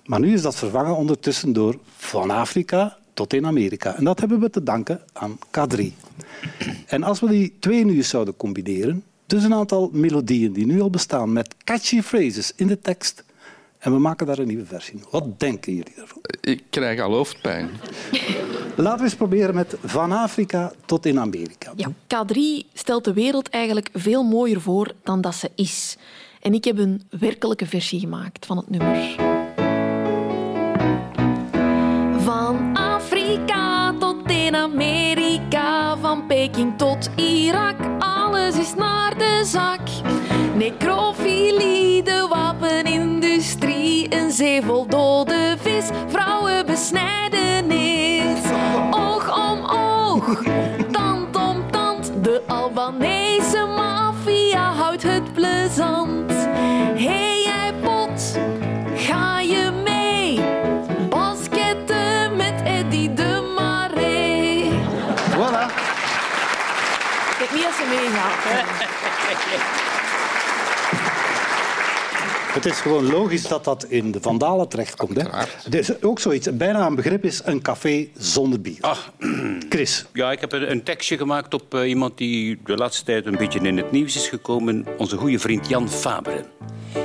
Maar 0.05 0.21
nu 0.21 0.33
is 0.33 0.42
dat 0.42 0.57
vervangen 0.57 0.97
ondertussen 0.97 1.53
door 1.53 1.79
van 1.97 2.31
Afrika 2.31 2.99
tot 3.14 3.33
in 3.33 3.47
Amerika. 3.47 3.97
En 3.97 4.05
dat 4.05 4.21
hebben 4.21 4.40
we 4.40 4.51
te 4.51 4.62
danken 4.62 5.01
aan 5.12 5.38
K3. 5.47 5.85
En 6.87 7.03
als 7.03 7.21
we 7.21 7.29
die 7.29 7.57
twee 7.61 7.85
nu 7.85 8.03
zouden 8.03 8.37
combineren, 8.37 9.05
dus 9.27 9.45
een 9.45 9.55
aantal 9.55 9.90
melodieën 9.92 10.53
die 10.53 10.66
nu 10.66 10.81
al 10.81 10.90
bestaan 10.90 11.33
met 11.33 11.55
catchy 11.64 12.03
phrases 12.03 12.53
in 12.57 12.66
de 12.66 12.81
tekst, 12.81 13.25
en 13.83 13.92
we 13.92 13.99
maken 13.99 14.27
daar 14.27 14.38
een 14.38 14.47
nieuwe 14.47 14.64
versie. 14.64 15.01
Wat 15.11 15.40
denken 15.40 15.75
jullie 15.75 15.95
ervan? 15.97 16.23
Ik 16.40 16.62
krijg 16.71 17.01
al 17.01 17.12
hoofdpijn. 17.12 17.71
Laten 18.77 18.99
we 18.99 19.05
eens 19.05 19.14
proberen 19.14 19.55
met 19.55 19.77
van 19.85 20.12
Afrika 20.12 20.73
tot 20.85 21.07
in 21.07 21.18
Amerika. 21.18 21.73
Ja, 21.77 21.88
K3 21.90 22.38
stelt 22.73 23.05
de 23.05 23.12
wereld 23.12 23.49
eigenlijk 23.49 23.88
veel 23.92 24.23
mooier 24.23 24.61
voor 24.61 24.92
dan 25.03 25.21
dat 25.21 25.35
ze 25.35 25.51
is. 25.55 25.97
En 26.40 26.55
ik 26.55 26.64
heb 26.64 26.79
een 26.79 27.03
werkelijke 27.11 27.66
versie 27.66 28.01
gemaakt 28.01 28.47
van 28.47 28.57
het 28.57 28.71
nummer. 28.71 29.14
Van 32.23 32.77
Afrika 32.77 33.95
tot 33.99 34.31
in 34.31 34.57
Amerika, 34.57 35.97
van 35.97 36.27
Peking 36.27 36.79
tot 36.79 37.11
Irak, 37.16 37.77
alles 37.99 38.59
is 38.59 38.75
naar 38.75 39.18
de 39.18 39.42
zak. 39.45 39.81
Necrofilie, 40.55 42.03
de 42.03 42.27
wapenindustrie, 42.29 44.15
een 44.15 44.31
zee 44.31 44.62
vol 44.62 44.87
dode 44.87 45.57
vis, 45.61 45.85
vrouwenbesnijdenis. 46.09 48.38
Oog 48.91 49.51
om 49.51 49.65
oog, 49.65 50.43
tand 50.91 51.37
om 51.37 51.71
tand, 51.71 52.12
de 52.23 52.43
Albanese 52.47 53.67
maffia 53.77 54.73
houdt 54.73 55.03
het 55.03 55.33
plezant. 55.33 56.33
Hey 56.95 57.43
jij 57.45 57.73
pot, 57.83 58.38
ga 58.97 59.41
je 59.41 59.71
mee? 59.85 60.41
Basketten 61.09 62.37
met 62.37 62.62
Eddie 62.65 63.12
de 63.12 63.53
Marais. 63.57 64.65
Voilà. 65.31 65.67
Ik 67.31 67.37
weet 67.38 67.53
niet 67.55 67.67
als 67.67 67.77
ze 67.77 67.85
meegaat. 67.88 69.75
Het 72.53 72.67
is 72.67 72.81
gewoon 72.81 73.11
logisch 73.11 73.43
dat 73.49 73.65
dat 73.65 73.85
in 73.85 74.11
de 74.11 74.21
Vandalen 74.21 74.69
terechtkomt. 74.69 75.23
Hè? 75.23 75.29
Er 75.71 75.79
is 75.79 76.03
ook 76.03 76.21
zoiets, 76.21 76.57
bijna 76.57 76.87
een 76.87 76.95
begrip 76.95 77.25
is 77.25 77.41
een 77.45 77.62
café 77.62 78.09
zonder 78.17 78.61
bier. 78.61 78.79
Ach, 78.81 79.12
Chris. 79.69 80.07
Ja, 80.12 80.33
ik 80.33 80.41
heb 80.41 80.53
een, 80.53 80.71
een 80.71 80.83
tekstje 80.83 81.17
gemaakt 81.17 81.55
op 81.55 81.75
eh, 81.75 81.88
iemand 81.88 82.19
die 82.19 82.59
de 82.65 82.77
laatste 82.77 83.05
tijd 83.05 83.27
een 83.27 83.37
beetje 83.37 83.61
in 83.61 83.77
het 83.77 83.91
nieuws 83.91 84.17
is 84.17 84.29
gekomen. 84.29 84.87
Onze 84.99 85.17
goede 85.17 85.38
vriend 85.38 85.69
Jan 85.69 85.91
Fabre. 85.91 86.45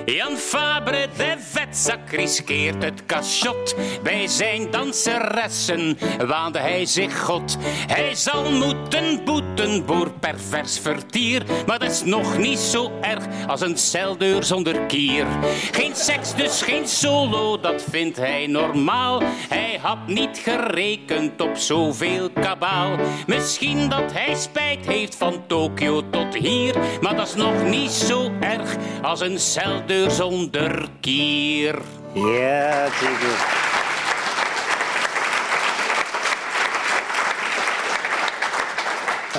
Jan 0.06 0.38
Fabre, 0.38 1.08
de 1.18 1.36
vetzak, 1.40 2.10
riskeert 2.10 2.84
het 2.84 3.06
cachot. 3.06 3.76
Bij 4.04 4.28
zijn 4.28 4.72
danseressen 4.72 5.98
waande 6.28 6.60
hij 6.60 6.86
zich 6.86 7.20
god. 7.22 7.58
Hij 7.88 8.16
zal 8.16 8.52
moeten 8.52 9.24
boeten 9.26 9.84
voor 9.86 10.12
pervers 10.20 10.80
vertier. 10.80 11.44
Maar 11.66 11.80
dat 11.80 11.92
is 11.92 12.04
nog 12.04 12.38
niet 12.38 12.60
zo 12.60 12.92
erg 13.02 13.26
als 13.48 13.62
een 13.62 13.78
celdeur 13.78 14.44
zonder 14.44 14.80
kier. 14.80 15.26
Geen 15.72 15.96
seks, 15.96 16.36
dus 16.36 16.62
geen 16.62 16.88
solo, 16.88 17.60
dat 17.60 17.86
vindt 17.90 18.18
hij 18.18 18.48
normaal. 18.48 19.22
Hij 19.50 19.80
had 19.82 20.08
niet 20.08 20.38
gerekend 20.44 21.42
op 21.42 21.56
zoveel 21.56 22.30
kabaal. 22.30 22.96
Misschien 23.28 23.90
dat 23.90 24.14
hij 24.14 24.36
spijt 24.36 24.86
heeft 24.86 25.16
van 25.16 25.44
Tokio 25.48 26.10
tot 26.10 26.36
hier. 26.36 26.76
Maar 27.02 27.16
dat 27.16 27.28
is 27.28 27.36
nog 27.36 27.64
niet 27.64 27.92
zo 27.92 28.32
erg 28.40 28.76
als 29.02 29.22
een 29.22 29.40
celdeur 29.40 30.12
zonder 30.12 30.88
kier. 31.02 31.82
Ja, 32.14 32.86
zeker. 32.86 33.77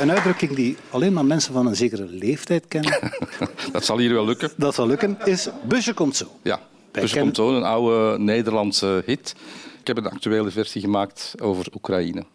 Een 0.00 0.10
uitdrukking 0.10 0.54
die 0.54 0.76
alleen 0.90 1.12
maar 1.12 1.24
mensen 1.24 1.52
van 1.52 1.66
een 1.66 1.76
zekere 1.76 2.06
leeftijd 2.08 2.64
kennen, 2.68 2.98
Dat 3.72 3.84
zal 3.84 3.98
hier 3.98 4.12
wel 4.12 4.24
lukken. 4.24 4.50
dat 4.56 4.74
zal 4.74 4.86
lukken, 4.86 5.18
is 5.24 5.48
busje 5.68 5.92
komt 5.94 6.16
zo. 6.16 6.24
Ja, 6.42 6.60
Wij 6.92 7.02
kennen- 7.04 7.20
komt 7.22 7.36
zo 7.36 7.56
een 7.56 7.62
oude 7.62 8.18
Nederlandse 8.18 9.02
hit. 9.06 9.34
Ik 9.80 9.86
heb 9.86 9.96
een 9.96 10.06
actuele 10.12 10.50
versie 10.50 10.80
gemaakt 10.80 11.34
over 11.42 11.66
Oekraïne. 11.74 12.18
Een 12.18 12.26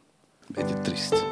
beetje 0.65 0.79
triest. 0.81 1.23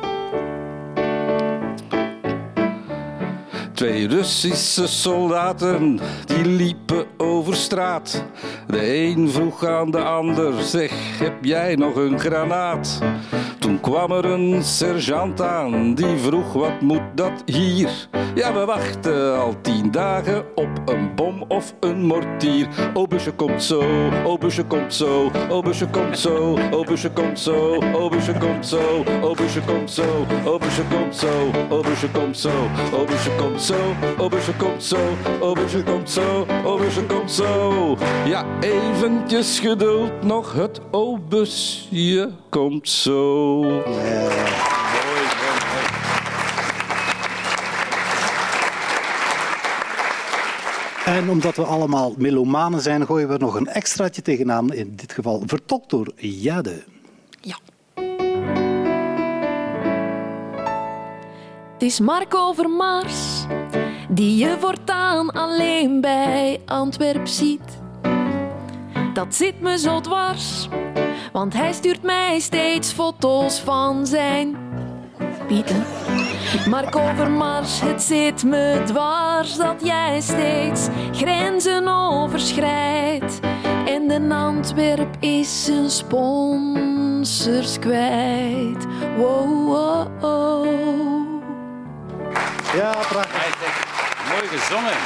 Twee 3.73 4.07
Russische 4.07 4.87
soldaten 4.87 5.99
die 6.25 6.45
liepen 6.45 7.05
over 7.17 7.55
straat. 7.55 8.23
De 8.67 8.93
een 8.95 9.29
vroeg 9.29 9.65
aan 9.65 9.91
de 9.91 9.99
ander: 10.03 10.63
Zeg, 10.63 10.91
heb 11.19 11.43
jij 11.43 11.75
nog 11.75 11.95
een 11.95 12.19
granaat? 12.19 12.99
Toen 13.61 13.79
kwam 13.79 14.11
er 14.11 14.25
een 14.25 14.63
sergeant 14.63 15.41
aan 15.41 15.93
die 15.93 16.17
vroeg: 16.17 16.53
Wat 16.53 16.81
moet 16.81 17.01
dat 17.15 17.43
hier? 17.45 18.09
Ja, 18.35 18.53
we 18.53 18.65
wachten 18.65 19.39
al 19.39 19.55
tien 19.61 19.91
dagen 19.91 20.45
op 20.55 20.69
een 20.85 21.15
bom 21.15 21.43
of 21.47 21.73
een 21.79 22.05
mortier. 22.05 22.67
O 22.93 23.07
busje 23.07 23.31
komt 23.31 23.63
zo, 23.63 23.81
o 24.25 24.37
busje 24.37 24.63
komt 24.63 24.93
zo, 24.93 25.31
o 25.49 25.61
busje 25.61 25.87
komt 25.87 26.19
zo, 26.19 26.57
o 26.71 26.83
busje 26.83 27.11
komt 27.11 27.39
zo, 27.39 27.79
o 27.93 28.09
busje 28.09 28.33
komt 28.33 28.65
zo, 28.65 28.79
o 29.21 29.33
busje 29.33 29.61
komt 29.61 29.91
zo, 29.91 30.01
o 30.49 30.57
komt 30.57 31.15
zo, 31.15 31.29
o 31.69 31.81
busje 31.81 32.09
komt 32.11 32.37
zo, 32.37 32.49
o 32.91 33.05
busje 33.05 33.29
komt 33.37 33.61
zo, 33.61 33.75
o 34.19 34.29
busje 34.29 34.51
komt 34.57 34.83
zo, 34.83 34.97
o 35.39 35.53
komt 35.83 36.09
zo, 36.09 36.45
o 36.63 36.77
komt 37.07 37.31
zo. 37.31 37.97
Ja, 38.25 38.45
eventjes 38.59 39.59
geduld 39.59 40.23
nog, 40.23 40.53
het 40.53 40.81
o 40.91 41.17
busje 41.29 42.29
komt 42.49 42.89
zo. 42.89 43.50
En 51.05 51.29
omdat 51.29 51.55
we 51.55 51.63
allemaal 51.63 52.13
melomanen 52.17 52.81
zijn, 52.81 53.05
gooien 53.05 53.27
we 53.27 53.37
nog 53.37 53.55
een 53.55 53.67
extraatje 53.67 54.21
tegenaan. 54.21 54.73
In 54.73 54.95
dit 54.95 55.13
geval 55.13 55.43
vertolkt 55.45 55.89
door 55.89 56.11
Jade. 56.15 56.83
Het 61.81 61.89
is 61.89 61.99
Marco 61.99 62.53
Vermars, 62.53 63.45
die 64.09 64.37
je 64.37 64.57
voortaan 64.59 65.31
alleen 65.31 66.01
bij 66.01 66.61
Antwerp 66.65 67.27
ziet. 67.27 67.81
Dat 69.13 69.35
zit 69.35 69.61
me 69.61 69.77
zo 69.77 69.99
dwars, 69.99 70.67
want 71.31 71.53
hij 71.53 71.73
stuurt 71.73 72.03
mij 72.03 72.39
steeds 72.39 72.91
foto's 72.91 73.59
van 73.59 74.07
zijn 74.07 74.57
pieten. 75.47 75.85
Marco 76.69 77.11
Vermars, 77.15 77.79
het 77.79 78.01
zit 78.01 78.43
me 78.43 78.81
dwars 78.85 79.55
dat 79.55 79.75
jij 79.83 80.21
steeds 80.21 80.87
grenzen 81.11 81.87
overschrijdt. 81.87 83.39
En 83.85 84.07
de 84.07 84.35
Antwerp 84.35 85.15
is 85.19 85.65
zijn 85.65 85.89
sponsors 85.89 87.79
kwijt. 87.79 88.85
Wow, 89.17 89.67
wow, 89.67 90.07
wow. 90.19 91.41
Ja, 92.75 92.91
prachtig. 92.91 93.85
Mooi 94.29 94.47
gezongen. 94.47 94.97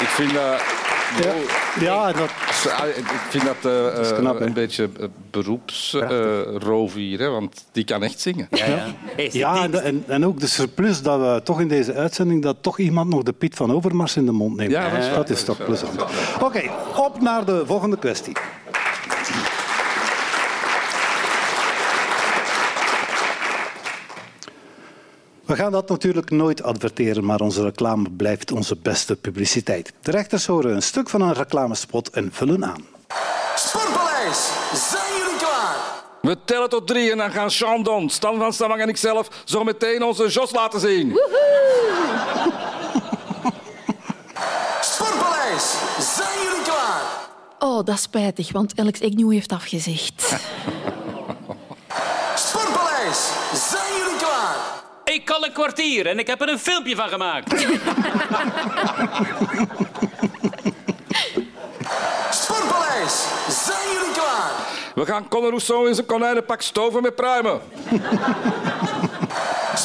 Ik 0.00 0.08
vind 0.08 0.34
dat... 0.34 0.87
Ja, 1.22 1.34
ja 1.80 2.12
dat... 2.12 2.30
Ik 2.96 3.04
vind 3.28 3.44
dat 3.44 3.72
eh, 3.72 4.18
knap, 4.18 4.38
hè? 4.38 4.46
een 4.46 4.52
beetje 4.52 4.88
beroepsroof 5.30 6.94
hier, 6.94 7.18
hè, 7.18 7.28
want 7.28 7.64
die 7.72 7.84
kan 7.84 8.02
echt 8.02 8.20
zingen. 8.20 8.46
Ja, 8.50 8.66
ja. 8.66 8.86
Hey, 9.16 9.28
Ja, 9.32 9.62
en, 9.62 9.82
en, 9.82 10.04
en 10.06 10.26
ook 10.26 10.40
de 10.40 10.46
surplus 10.46 11.02
dat 11.02 11.20
we 11.20 11.40
toch 11.44 11.60
in 11.60 11.68
deze 11.68 11.94
uitzending 11.94 12.42
dat 12.42 12.56
toch 12.60 12.78
iemand 12.78 13.08
nog 13.08 13.22
de 13.22 13.32
Piet 13.32 13.54
van 13.54 13.72
Overmars 13.72 14.16
in 14.16 14.26
de 14.26 14.32
mond 14.32 14.56
neemt. 14.56 14.70
Ja, 14.70 14.90
dat 14.90 14.98
is 14.98 15.06
waar, 15.06 15.14
dat 15.14 15.30
is 15.30 15.44
dat 15.44 15.56
toch 15.56 15.66
plezant. 15.66 16.02
Oké, 16.42 16.62
op 16.96 17.20
naar 17.20 17.44
de 17.44 17.62
volgende 17.66 17.98
kwestie. 17.98 18.36
We 25.48 25.56
gaan 25.56 25.72
dat 25.72 25.88
natuurlijk 25.88 26.30
nooit 26.30 26.62
adverteren, 26.62 27.24
maar 27.24 27.40
onze 27.40 27.62
reclame 27.62 28.10
blijft 28.10 28.52
onze 28.52 28.76
beste 28.76 29.16
publiciteit. 29.16 29.92
De 30.00 30.10
rechters 30.10 30.46
horen 30.46 30.74
een 30.74 30.82
stuk 30.82 31.08
van 31.08 31.20
een 31.20 31.32
reclamespot 31.32 32.10
en 32.10 32.30
vullen 32.32 32.64
aan. 32.64 32.86
Sportpaleis, 33.54 34.48
zijn 34.90 35.12
jullie 35.18 35.38
klaar? 35.38 35.76
We 36.22 36.36
tellen 36.44 36.68
tot 36.68 36.86
drie 36.86 37.10
en 37.10 37.18
dan 37.18 37.30
gaan 37.30 37.50
Chandon, 37.50 38.10
Stan 38.10 38.38
van 38.38 38.52
Stamang 38.52 38.80
en 38.80 38.88
ikzelf 38.88 39.28
zo 39.44 39.64
meteen 39.64 40.02
onze 40.02 40.28
Jos 40.28 40.52
laten 40.52 40.80
zien. 40.80 41.08
Sportpaleis, 44.80 45.74
zijn 46.14 46.38
jullie 46.42 46.62
klaar? 46.64 47.02
Oh, 47.58 47.84
dat 47.84 47.94
is 47.94 48.02
spijtig, 48.02 48.52
want 48.52 48.72
Alex 48.76 49.02
Agnew 49.02 49.32
heeft 49.32 49.52
afgezegd. 49.52 50.22
Sportpaleis, 52.46 53.28
zijn 53.70 53.92
jullie 53.98 54.18
klaar? 54.18 54.76
Ik 55.08 55.24
kan 55.24 55.44
een 55.44 55.52
kwartier 55.52 56.06
en 56.06 56.18
ik 56.18 56.26
heb 56.26 56.40
er 56.40 56.48
een 56.48 56.58
filmpje 56.58 56.96
van 56.96 57.08
gemaakt. 57.08 57.50
Sportpaleis, 62.30 63.24
zijn 63.48 63.88
jullie 63.92 64.12
klaar? 64.12 64.50
We 64.94 65.06
gaan 65.06 65.28
Conor 65.28 65.48
Rousseau 65.48 65.88
in 65.88 65.94
zijn 65.94 66.06
konijnenpak 66.06 66.62
stoven 66.62 67.02
met 67.02 67.14
pruimen. 67.14 67.60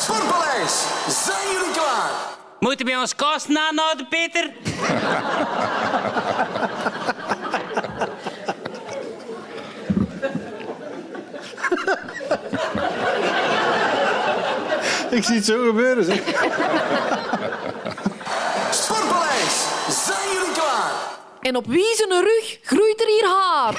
Sportpaleis, 0.02 0.84
zijn 1.26 1.52
jullie 1.52 1.72
klaar? 1.74 2.12
Moeten 2.60 2.86
we 2.86 2.98
ons 3.00 3.16
kast 3.16 3.48
nahouden, 3.48 4.08
Peter? 4.08 4.52
Ik 15.18 15.24
zie 15.24 15.36
het 15.36 15.46
zo 15.46 15.66
gebeuren. 15.66 16.04
Zeg. 16.04 16.20
Sportpaleis, 18.72 19.66
zijn 20.06 20.30
jullie 20.34 20.54
klaar? 20.54 20.92
En 21.42 21.56
op 21.56 21.66
wie 21.68 21.96
zijn 21.96 22.10
rug 22.10 22.60
groeit 22.64 23.02
er 23.02 23.08
hier 23.08 23.28
haar? 23.28 23.76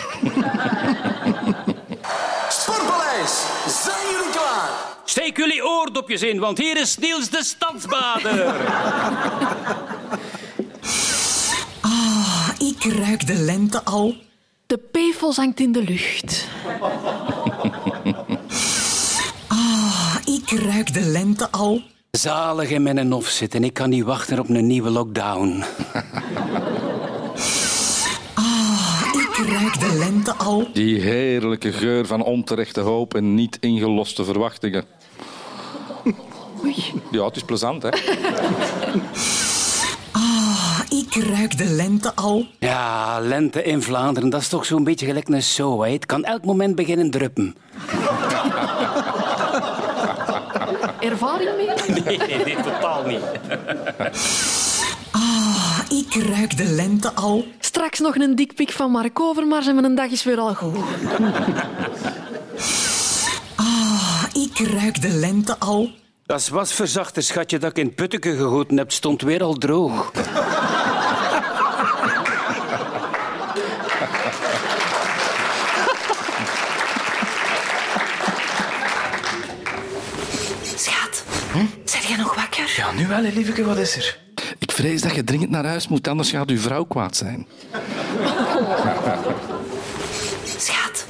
Sportpaleis, 2.48 3.42
zijn 3.84 4.10
jullie 4.10 4.30
klaar? 4.30 4.70
Steek 5.04 5.36
jullie 5.36 5.64
oordopjes 5.64 6.22
in, 6.22 6.38
want 6.38 6.58
hier 6.58 6.76
is 6.76 6.96
Niels 6.96 7.30
de 7.30 7.44
Stadsbader. 7.44 8.54
Ah, 11.80 12.48
ik 12.58 12.84
ruik 12.84 13.26
de 13.26 13.34
lente 13.34 13.84
al. 13.84 14.16
De 14.66 14.78
PFOS 14.78 15.36
hangt 15.36 15.60
in 15.60 15.72
de 15.72 15.82
lucht. 15.82 16.46
Ah, 19.48 20.16
ik 20.54 20.60
ruik 20.60 20.92
de 20.92 21.00
lente 21.00 21.50
al. 21.50 21.82
Zalig 22.10 22.70
in 22.70 22.82
mijn 22.82 23.12
hof 23.12 23.26
zitten. 23.26 23.64
Ik 23.64 23.72
kan 23.74 23.88
niet 23.88 24.04
wachten 24.04 24.38
op 24.38 24.48
een 24.48 24.66
nieuwe 24.66 24.90
lockdown. 24.90 25.64
Ah, 28.34 29.02
ik 29.12 29.46
ruik 29.46 29.80
de 29.80 29.96
lente 29.98 30.34
al. 30.34 30.68
Die 30.72 31.00
heerlijke 31.00 31.72
geur 31.72 32.06
van 32.06 32.22
onterechte 32.22 32.80
hoop 32.80 33.14
en 33.14 33.34
niet 33.34 33.56
ingeloste 33.60 34.24
verwachtingen. 34.24 34.84
Ja, 37.10 37.24
het 37.24 37.36
is 37.36 37.42
plezant, 37.42 37.82
hè? 37.82 37.88
Ah, 40.12 40.80
ik 40.88 41.14
ruik 41.14 41.58
de 41.58 41.64
lente 41.64 42.14
al. 42.14 42.46
Ja, 42.58 43.20
lente 43.20 43.62
in 43.62 43.82
Vlaanderen, 43.82 44.30
dat 44.30 44.40
is 44.40 44.48
toch 44.48 44.64
zo'n 44.64 44.84
beetje 44.84 45.06
gelijk 45.06 45.28
een 45.28 45.42
zo. 45.42 45.82
Hè? 45.82 45.92
Het 45.92 46.06
kan 46.06 46.24
elk 46.24 46.44
moment 46.44 46.74
beginnen 46.74 47.10
druppen. 47.10 47.56
Ervaring 51.04 51.50
mee? 51.56 51.66
Nee, 52.04 52.18
nee, 52.28 52.44
nee, 52.44 52.56
totaal 52.62 53.04
niet. 53.06 53.20
Ah, 55.10 55.78
ik 55.88 56.14
ruik 56.14 56.56
de 56.56 56.64
lente 56.64 57.12
al. 57.14 57.44
Straks 57.60 57.98
nog 57.98 58.16
een 58.16 58.36
dikpik 58.36 58.72
van 58.72 58.90
Mark 58.90 59.20
Overmars 59.20 59.66
en 59.66 59.74
mijn 59.74 59.94
dag 59.94 60.10
is 60.10 60.24
weer 60.24 60.38
al 60.38 60.54
goed. 60.54 60.76
Ah, 63.56 64.22
ik 64.32 64.58
ruik 64.58 65.02
de 65.02 65.08
lente 65.08 65.58
al. 65.58 65.90
Dat 66.26 66.48
wasverzachter, 66.48 67.22
schatje, 67.22 67.58
dat 67.58 67.70
ik 67.70 67.78
in 67.78 67.86
het 67.86 67.94
putteke 67.94 68.36
gegoten 68.36 68.76
heb, 68.76 68.92
stond 68.92 69.22
weer 69.22 69.42
al 69.42 69.54
droog. 69.54 70.10
Schat, 80.76 81.24
zijn 81.84 82.02
jij 82.02 82.16
nog 82.16 82.34
wakker? 82.34 82.73
Ja, 82.84 82.92
nu 82.92 83.06
wel, 83.06 83.20
lieveke, 83.20 83.64
wat 83.64 83.78
is 83.78 83.96
er? 83.96 84.18
Ik 84.58 84.72
vrees 84.72 85.00
dat 85.00 85.14
je 85.14 85.24
dringend 85.24 85.50
naar 85.50 85.66
huis 85.66 85.88
moet, 85.88 86.08
anders 86.08 86.30
gaat 86.30 86.50
uw 86.50 86.58
vrouw 86.58 86.84
kwaad 86.84 87.16
zijn. 87.16 87.46
Schat, 90.58 91.06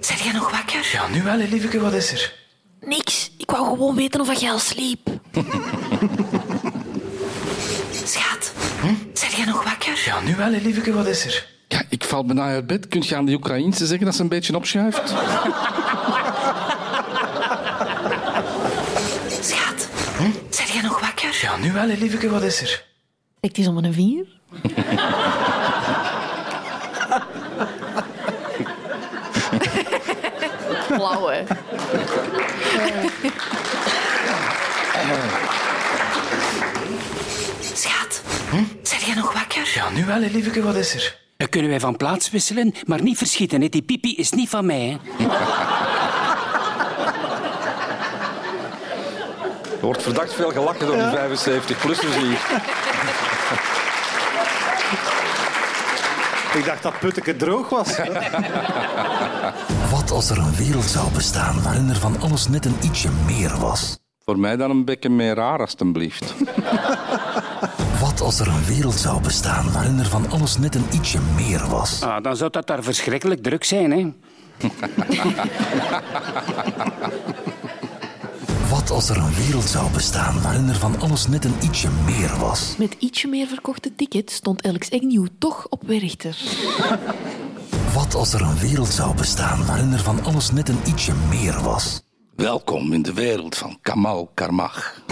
zijn 0.00 0.18
jij 0.18 0.32
nog 0.32 0.50
wakker? 0.50 0.88
Ja, 0.92 1.08
nu 1.08 1.22
wel, 1.22 1.36
lieveke, 1.36 1.80
wat 1.80 1.92
is 1.92 2.12
er? 2.12 2.34
Niks, 2.80 3.30
ik 3.38 3.50
wou 3.50 3.66
gewoon 3.66 3.94
weten 3.94 4.20
of 4.20 4.40
jij 4.40 4.50
al 4.50 4.58
sliep. 4.58 5.08
Schat, 8.04 8.52
zijn 9.12 9.32
jij 9.36 9.44
nog 9.44 9.64
wakker? 9.64 10.02
Ja, 10.04 10.20
nu 10.20 10.36
wel, 10.36 10.50
lieveke, 10.50 10.92
wat 10.92 11.06
is 11.06 11.24
er? 11.24 11.46
Ja, 11.68 11.82
ik 11.88 12.04
val 12.04 12.24
bijna 12.24 12.42
uit 12.42 12.66
bed. 12.66 12.88
Kunt 12.88 13.08
je 13.08 13.16
aan 13.16 13.24
de 13.24 13.32
Oekraïnse 13.32 13.86
zeggen 13.86 14.06
dat 14.06 14.14
ze 14.14 14.22
een 14.22 14.28
beetje 14.28 14.56
opschuift? 14.56 15.14
Ja, 21.40 21.56
nu 21.56 21.72
wel, 21.72 21.86
lieveke, 21.86 22.28
wat 22.28 22.42
is 22.42 22.60
er? 22.60 22.84
Ik 23.40 23.58
is 23.58 23.66
om 23.66 23.76
een 23.76 23.92
vier. 23.92 24.26
Blauw, 30.88 31.26
hè? 31.26 31.42
Schat, 37.60 38.22
zijn 38.82 39.00
jij 39.06 39.14
nog 39.14 39.32
wakker? 39.32 39.72
Ja, 39.74 39.90
nu 39.90 40.04
wel, 40.04 40.18
lieveke, 40.18 40.62
wat 40.62 40.76
is 40.76 40.94
er? 40.94 41.16
Kunnen 41.48 41.70
wij 41.70 41.80
van 41.80 41.96
plaats 41.96 42.30
wisselen, 42.30 42.74
maar 42.86 43.02
niet 43.02 43.18
verschieten. 43.18 43.60
Hè? 43.60 43.68
Die 43.68 43.82
pipi 43.82 44.14
is 44.14 44.30
niet 44.30 44.48
van 44.48 44.66
mij. 44.66 44.98
Hè? 45.16 45.26
Er 49.78 49.84
wordt 49.84 50.02
verdacht 50.02 50.32
veel 50.32 50.50
gelachen 50.50 50.86
door 50.86 50.96
die 50.96 51.04
75-plussers 51.04 52.16
hier. 52.16 52.38
Ik 56.54 56.64
dacht 56.64 56.82
dat 56.82 56.98
Putteke 56.98 57.36
droog 57.36 57.68
was. 57.68 57.96
Wat 59.92 60.10
als 60.10 60.30
er 60.30 60.38
een 60.38 60.54
wereld 60.54 60.84
zou 60.84 61.12
bestaan 61.12 61.62
waarin 61.62 61.88
er 61.88 61.96
van 61.96 62.20
alles 62.20 62.48
net 62.48 62.64
een 62.64 62.76
ietsje 62.82 63.08
meer 63.26 63.58
was? 63.58 63.98
Voor 64.24 64.38
mij 64.38 64.56
dan 64.56 64.70
een 64.70 64.84
beetje 64.84 65.08
meer 65.08 65.34
raar, 65.34 65.60
alstublieft. 65.60 66.34
Wat 68.00 68.20
als 68.20 68.40
er 68.40 68.48
een 68.48 68.64
wereld 68.64 68.94
zou 68.94 69.20
bestaan 69.20 69.72
waarin 69.72 69.98
er 69.98 70.06
van 70.06 70.30
alles 70.30 70.58
net 70.58 70.74
een 70.74 70.86
ietsje 70.92 71.18
meer 71.36 71.68
was? 71.68 72.02
Ah, 72.02 72.22
dan 72.22 72.36
zou 72.36 72.50
dat 72.50 72.66
daar 72.66 72.82
verschrikkelijk 72.82 73.42
druk 73.42 73.64
zijn. 73.64 73.90
Hè? 73.90 74.12
Wat 78.88 78.96
als 78.96 79.08
er 79.08 79.16
een 79.16 79.34
wereld 79.34 79.64
zou 79.64 79.90
bestaan 79.90 80.42
waarin 80.42 80.68
er 80.68 80.76
van 80.76 81.00
alles 81.00 81.26
net 81.26 81.44
een 81.44 81.54
ietsje 81.62 81.88
meer 82.04 82.38
was? 82.38 82.74
Met 82.78 82.96
ietsje 82.98 83.28
meer 83.28 83.46
verkochte 83.46 83.94
tickets 83.94 84.34
stond 84.34 84.62
Alex 84.62 84.90
Agnew 84.90 85.26
toch 85.38 85.66
op 85.68 85.82
Werchter. 85.86 86.36
Wat 87.94 88.14
als 88.14 88.32
er 88.32 88.40
een 88.40 88.58
wereld 88.58 88.88
zou 88.88 89.16
bestaan 89.16 89.66
waarin 89.66 89.92
er 89.92 89.98
van 90.02 90.24
alles 90.24 90.50
net 90.50 90.68
een 90.68 90.80
ietsje 90.86 91.12
meer 91.28 91.62
was? 91.62 92.02
Welkom 92.36 92.92
in 92.92 93.02
de 93.02 93.12
wereld 93.12 93.56
van 93.56 93.78
Kamal 93.82 94.30
Karmach. 94.34 95.02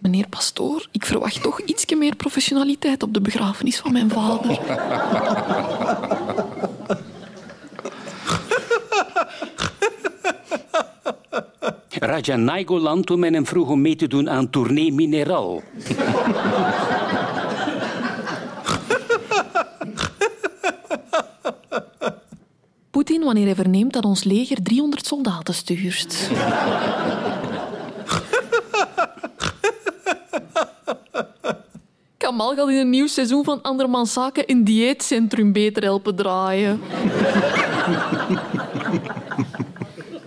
Meneer 0.00 0.28
Pastoor, 0.28 0.88
ik 0.90 1.06
verwacht 1.06 1.42
toch 1.42 1.60
meer 1.98 2.16
professionaliteit 2.16 3.02
op 3.02 3.14
de 3.14 3.20
begrafenis 3.20 3.78
van 3.78 3.92
mijn 3.92 4.10
vader. 4.10 4.58
Raja 12.04 12.36
Naigoland 12.36 13.06
toen 13.06 13.18
men 13.18 13.34
hem 13.34 13.46
vroeg 13.46 13.68
om 13.68 13.80
mee 13.80 13.96
te 13.96 14.06
doen 14.06 14.30
aan 14.30 14.50
Tournee 14.50 14.92
Mineral. 14.92 15.62
Poetin 22.90 23.24
wanneer 23.24 23.44
hij 23.44 23.54
verneemt 23.54 23.92
dat 23.92 24.04
ons 24.04 24.24
leger 24.24 24.62
300 24.62 25.06
soldaten 25.06 25.54
stuurt. 25.54 26.30
Kamal 32.36 32.54
gaat 32.54 32.68
in 32.68 32.76
een 32.76 32.90
nieuw 32.90 33.06
seizoen 33.06 33.44
van 33.44 33.62
Andermans 33.62 34.12
Zaken 34.12 34.44
een 34.46 34.64
dieetcentrum 34.64 35.52
beter 35.52 35.82
helpen 35.82 36.16
draaien. 36.16 36.80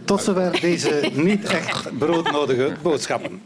Tot 0.06 0.22
zover 0.22 0.60
deze 0.62 1.10
niet 1.14 1.44
echt 1.46 1.98
broodnodige 1.98 2.72
boodschappen. 2.82 3.42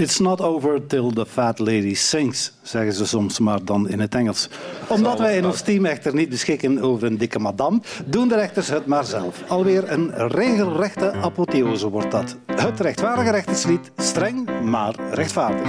It's 0.00 0.18
not 0.18 0.40
over 0.40 0.86
till 0.86 1.10
the 1.10 1.26
fat 1.26 1.58
lady 1.58 1.94
sings, 1.94 2.52
zeggen 2.62 2.92
ze 2.92 3.06
soms 3.06 3.38
maar 3.38 3.64
dan 3.64 3.88
in 3.88 4.00
het 4.00 4.14
Engels. 4.14 4.48
Omdat 4.88 5.18
wij 5.18 5.36
in 5.36 5.46
ons 5.46 5.60
team 5.60 5.84
echter 5.84 6.14
niet 6.14 6.28
beschikken 6.28 6.82
over 6.82 7.06
een 7.06 7.18
dikke 7.18 7.38
madame, 7.38 7.80
doen 8.04 8.28
de 8.28 8.34
rechters 8.34 8.68
het 8.68 8.86
maar 8.86 9.04
zelf. 9.04 9.42
Alweer 9.48 9.92
een 9.92 10.28
regelrechte 10.28 11.12
apotheose 11.12 11.88
wordt 11.88 12.10
dat. 12.10 12.36
Het 12.46 12.80
rechtvaardige 12.80 13.30
rechterslied, 13.30 13.90
streng 13.96 14.62
maar 14.62 14.94
rechtvaardig. 15.12 15.68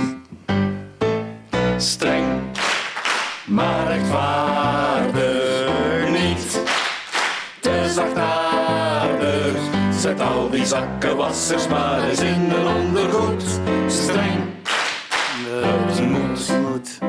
Streng, 1.78 2.26
maar 3.46 3.88
rechtvaardig 3.88 5.41
zet 10.02 10.22
al 10.22 10.50
die 10.50 10.66
zakkenwassers 10.66 11.68
maar 11.68 12.10
eens 12.10 12.20
in 12.20 12.52
een 12.52 12.68
ondergoed. 12.68 13.44
Streng, 13.88 14.44
het 15.50 16.10
moet. 16.10 17.00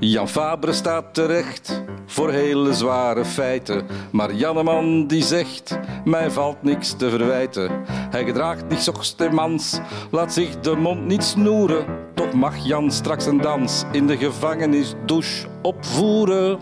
Jan 0.00 0.28
Fabre 0.28 0.72
staat 0.72 1.14
terecht 1.14 1.82
voor 2.06 2.30
hele 2.30 2.72
zware 2.72 3.24
feiten. 3.24 3.86
Maar 4.10 4.34
Janneman 4.34 5.06
die 5.06 5.22
zegt, 5.22 5.78
mij 6.04 6.30
valt 6.30 6.62
niks 6.62 6.92
te 6.92 7.10
verwijten. 7.10 7.70
Hij 7.86 8.24
gedraagt 8.24 8.68
niet 8.68 9.32
mans, 9.32 9.80
laat 10.10 10.32
zich 10.32 10.60
de 10.60 10.76
mond 10.76 11.06
niet 11.06 11.24
snoeren. 11.24 11.84
Toch 12.14 12.32
mag 12.32 12.64
Jan 12.64 12.90
straks 12.90 13.26
een 13.26 13.40
dans 13.40 13.84
in 13.92 14.06
de 14.06 14.16
gevangenisdouche 14.16 15.46
opvoeren. 15.62 16.58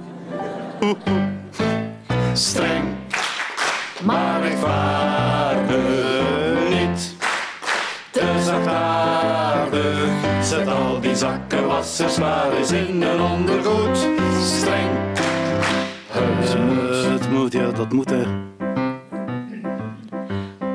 Streng, 2.32 2.84
maar 4.04 4.42
rechtvaardig 4.42 5.78
niet. 6.68 7.14
Te 8.10 8.42
zachtaardig, 8.44 10.08
zet 10.42 10.68
al 10.68 11.00
die 11.00 11.16
zakkenwassers 11.16 12.18
maar 12.18 12.52
eens 12.52 12.72
in 12.72 13.02
een 13.02 13.20
ondergoed. 13.20 14.08
Streng, 14.42 14.90
het 16.08 16.58
moet. 16.58 17.20
Het 17.20 17.30
moet, 17.30 17.52
ja, 17.52 17.70
dat 17.70 17.92
moet. 17.92 18.10
Hè. 18.10 18.22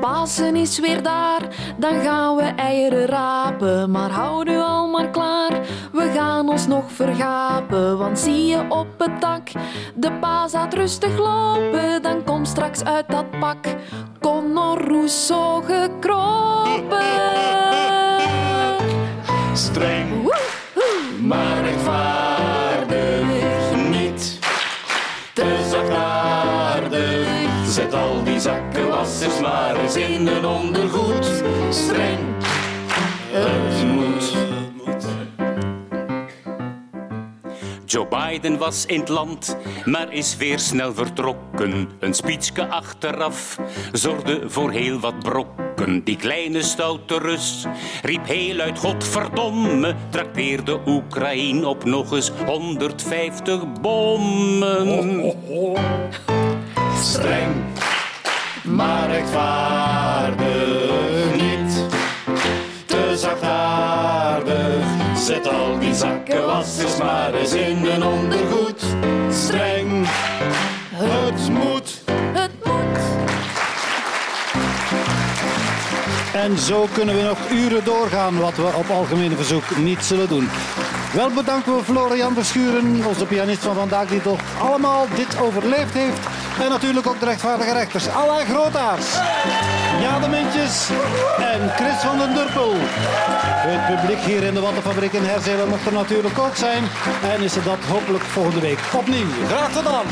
Pasen 0.00 0.56
is 0.56 0.78
weer 0.78 1.02
daar, 1.02 1.40
dan 1.78 2.00
gaan 2.00 2.36
we 2.36 2.42
eieren 2.42 3.06
rapen. 3.06 3.90
Maar 3.90 4.10
hou 4.10 4.50
u 4.50 4.56
al 4.56 4.88
maar 4.88 5.10
klaar, 5.10 5.52
we 5.96 6.10
gaan 6.14 6.48
ons 6.48 6.66
nog 6.66 6.92
vergapen. 6.92 7.98
Want 7.98 8.18
zie 8.18 8.46
je 8.46 8.64
op 8.68 8.86
het 8.98 9.20
dak, 9.20 9.48
de 9.94 10.12
paas 10.12 10.52
gaat 10.52 10.74
rustig 10.74 11.18
lopen. 11.18 12.02
Dan 12.02 12.24
komt 12.24 12.48
straks 12.48 12.84
uit 12.84 13.08
dat 13.08 13.30
pak 13.40 13.66
Conor 14.20 14.88
Rousseau 14.88 15.64
gekropen. 15.64 17.04
Streng, 19.52 20.32
maar 21.20 21.62
rechtvaardig 21.62 23.24
niet. 23.90 24.38
Te 25.32 25.66
zachtaardig, 25.70 27.26
zet 27.66 27.94
al 27.94 28.24
die 28.24 28.40
zakkenwassers 28.40 29.40
maar 29.40 29.76
eens 29.76 29.96
in 29.96 30.26
een 30.26 30.46
ondergoed. 30.46 31.42
Streng, 31.70 32.18
het 33.30 33.86
moet. 33.94 34.45
Joe 37.96 38.08
Biden 38.08 38.58
was 38.58 38.86
in 38.86 39.00
het 39.00 39.08
land, 39.08 39.56
maar 39.84 40.12
is 40.12 40.36
weer 40.36 40.58
snel 40.58 40.94
vertrokken. 40.94 41.88
Een 42.00 42.14
speechke 42.14 42.66
achteraf 42.66 43.58
zorgde 43.92 44.42
voor 44.46 44.70
heel 44.70 45.00
wat 45.00 45.18
brokken. 45.18 46.04
Die 46.04 46.16
kleine 46.16 46.62
stoute 46.62 47.18
Rus 47.18 47.64
riep 48.02 48.26
heel 48.26 48.58
uit 48.58 48.78
Godverdomme, 48.78 49.94
trakteerde 50.10 50.80
Oekraïne 50.86 51.66
op 51.68 51.84
nog 51.84 52.12
eens 52.12 52.32
150 52.46 53.80
bommen. 53.80 55.34
Streng, 57.00 57.54
maar 58.64 59.10
rechtvaardig 59.10 60.75
Zet 65.26 65.48
al 65.48 65.78
die 65.78 65.94
zakken 65.94 66.34
zakkenwassers 66.34 66.96
maar 66.96 67.34
eens 67.34 67.52
in 67.52 67.84
een 67.84 68.04
ondergoed. 68.04 68.82
Streng, 69.30 70.06
het 70.94 71.48
moet. 71.50 72.02
Het 72.32 72.50
moet. 72.64 72.98
En 76.34 76.58
zo 76.58 76.86
kunnen 76.92 77.16
we 77.16 77.22
nog 77.22 77.50
uren 77.50 77.84
doorgaan, 77.84 78.40
wat 78.40 78.56
we 78.56 78.72
op 78.76 78.90
algemene 78.90 79.36
verzoek 79.36 79.76
niet 79.76 80.04
zullen 80.04 80.28
doen. 80.28 80.48
Wel 81.12 81.30
bedanken 81.30 81.76
we 81.76 81.84
Florian 81.84 82.34
Verschuren, 82.34 83.06
onze 83.06 83.26
pianist 83.26 83.62
van 83.62 83.74
vandaag, 83.74 84.08
die 84.08 84.22
toch 84.22 84.40
allemaal 84.60 85.06
dit 85.14 85.40
overleefd 85.40 85.94
heeft. 85.94 86.35
En 86.60 86.70
natuurlijk 86.70 87.06
ook 87.06 87.20
de 87.20 87.24
rechtvaardige 87.24 87.72
rechters, 87.72 88.08
Alain 88.08 88.46
Grootaars, 88.46 89.14
Ja 90.00 90.18
de 90.18 90.28
Mintjes 90.28 90.88
en 91.38 91.70
Chris 91.76 91.96
van 91.96 92.18
den 92.18 92.34
Durpel. 92.34 92.74
Het 92.76 94.00
publiek 94.00 94.18
hier 94.18 94.42
in 94.42 94.54
de 94.54 94.60
Wattenfabriek 94.60 95.12
in 95.12 95.24
Herzelen 95.24 95.68
mocht 95.68 95.86
er 95.86 95.92
natuurlijk 95.92 96.38
ook 96.38 96.56
zijn. 96.56 96.84
En 97.22 97.40
is 97.40 97.56
er 97.56 97.62
dat 97.62 97.78
hopelijk 97.88 98.24
volgende 98.24 98.60
week 98.60 98.78
opnieuw. 98.92 99.26
Graag 99.46 99.72
gedaan. 99.72 100.06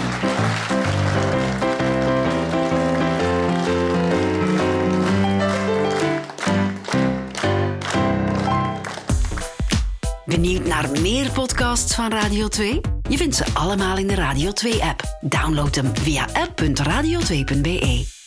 Benieuwd 10.24 10.64
naar 10.64 10.90
meer 11.00 11.30
podcasts 11.30 11.94
van 11.94 12.10
Radio 12.10 12.48
2? 12.48 12.93
Je 13.08 13.16
vindt 13.16 13.36
ze 13.36 13.44
allemaal 13.54 13.96
in 13.98 14.06
de 14.06 14.14
Radio 14.14 14.50
2-app. 14.50 15.02
Download 15.20 15.74
hem 15.74 15.96
via 15.96 16.28
app.radio2.be. 16.32 18.23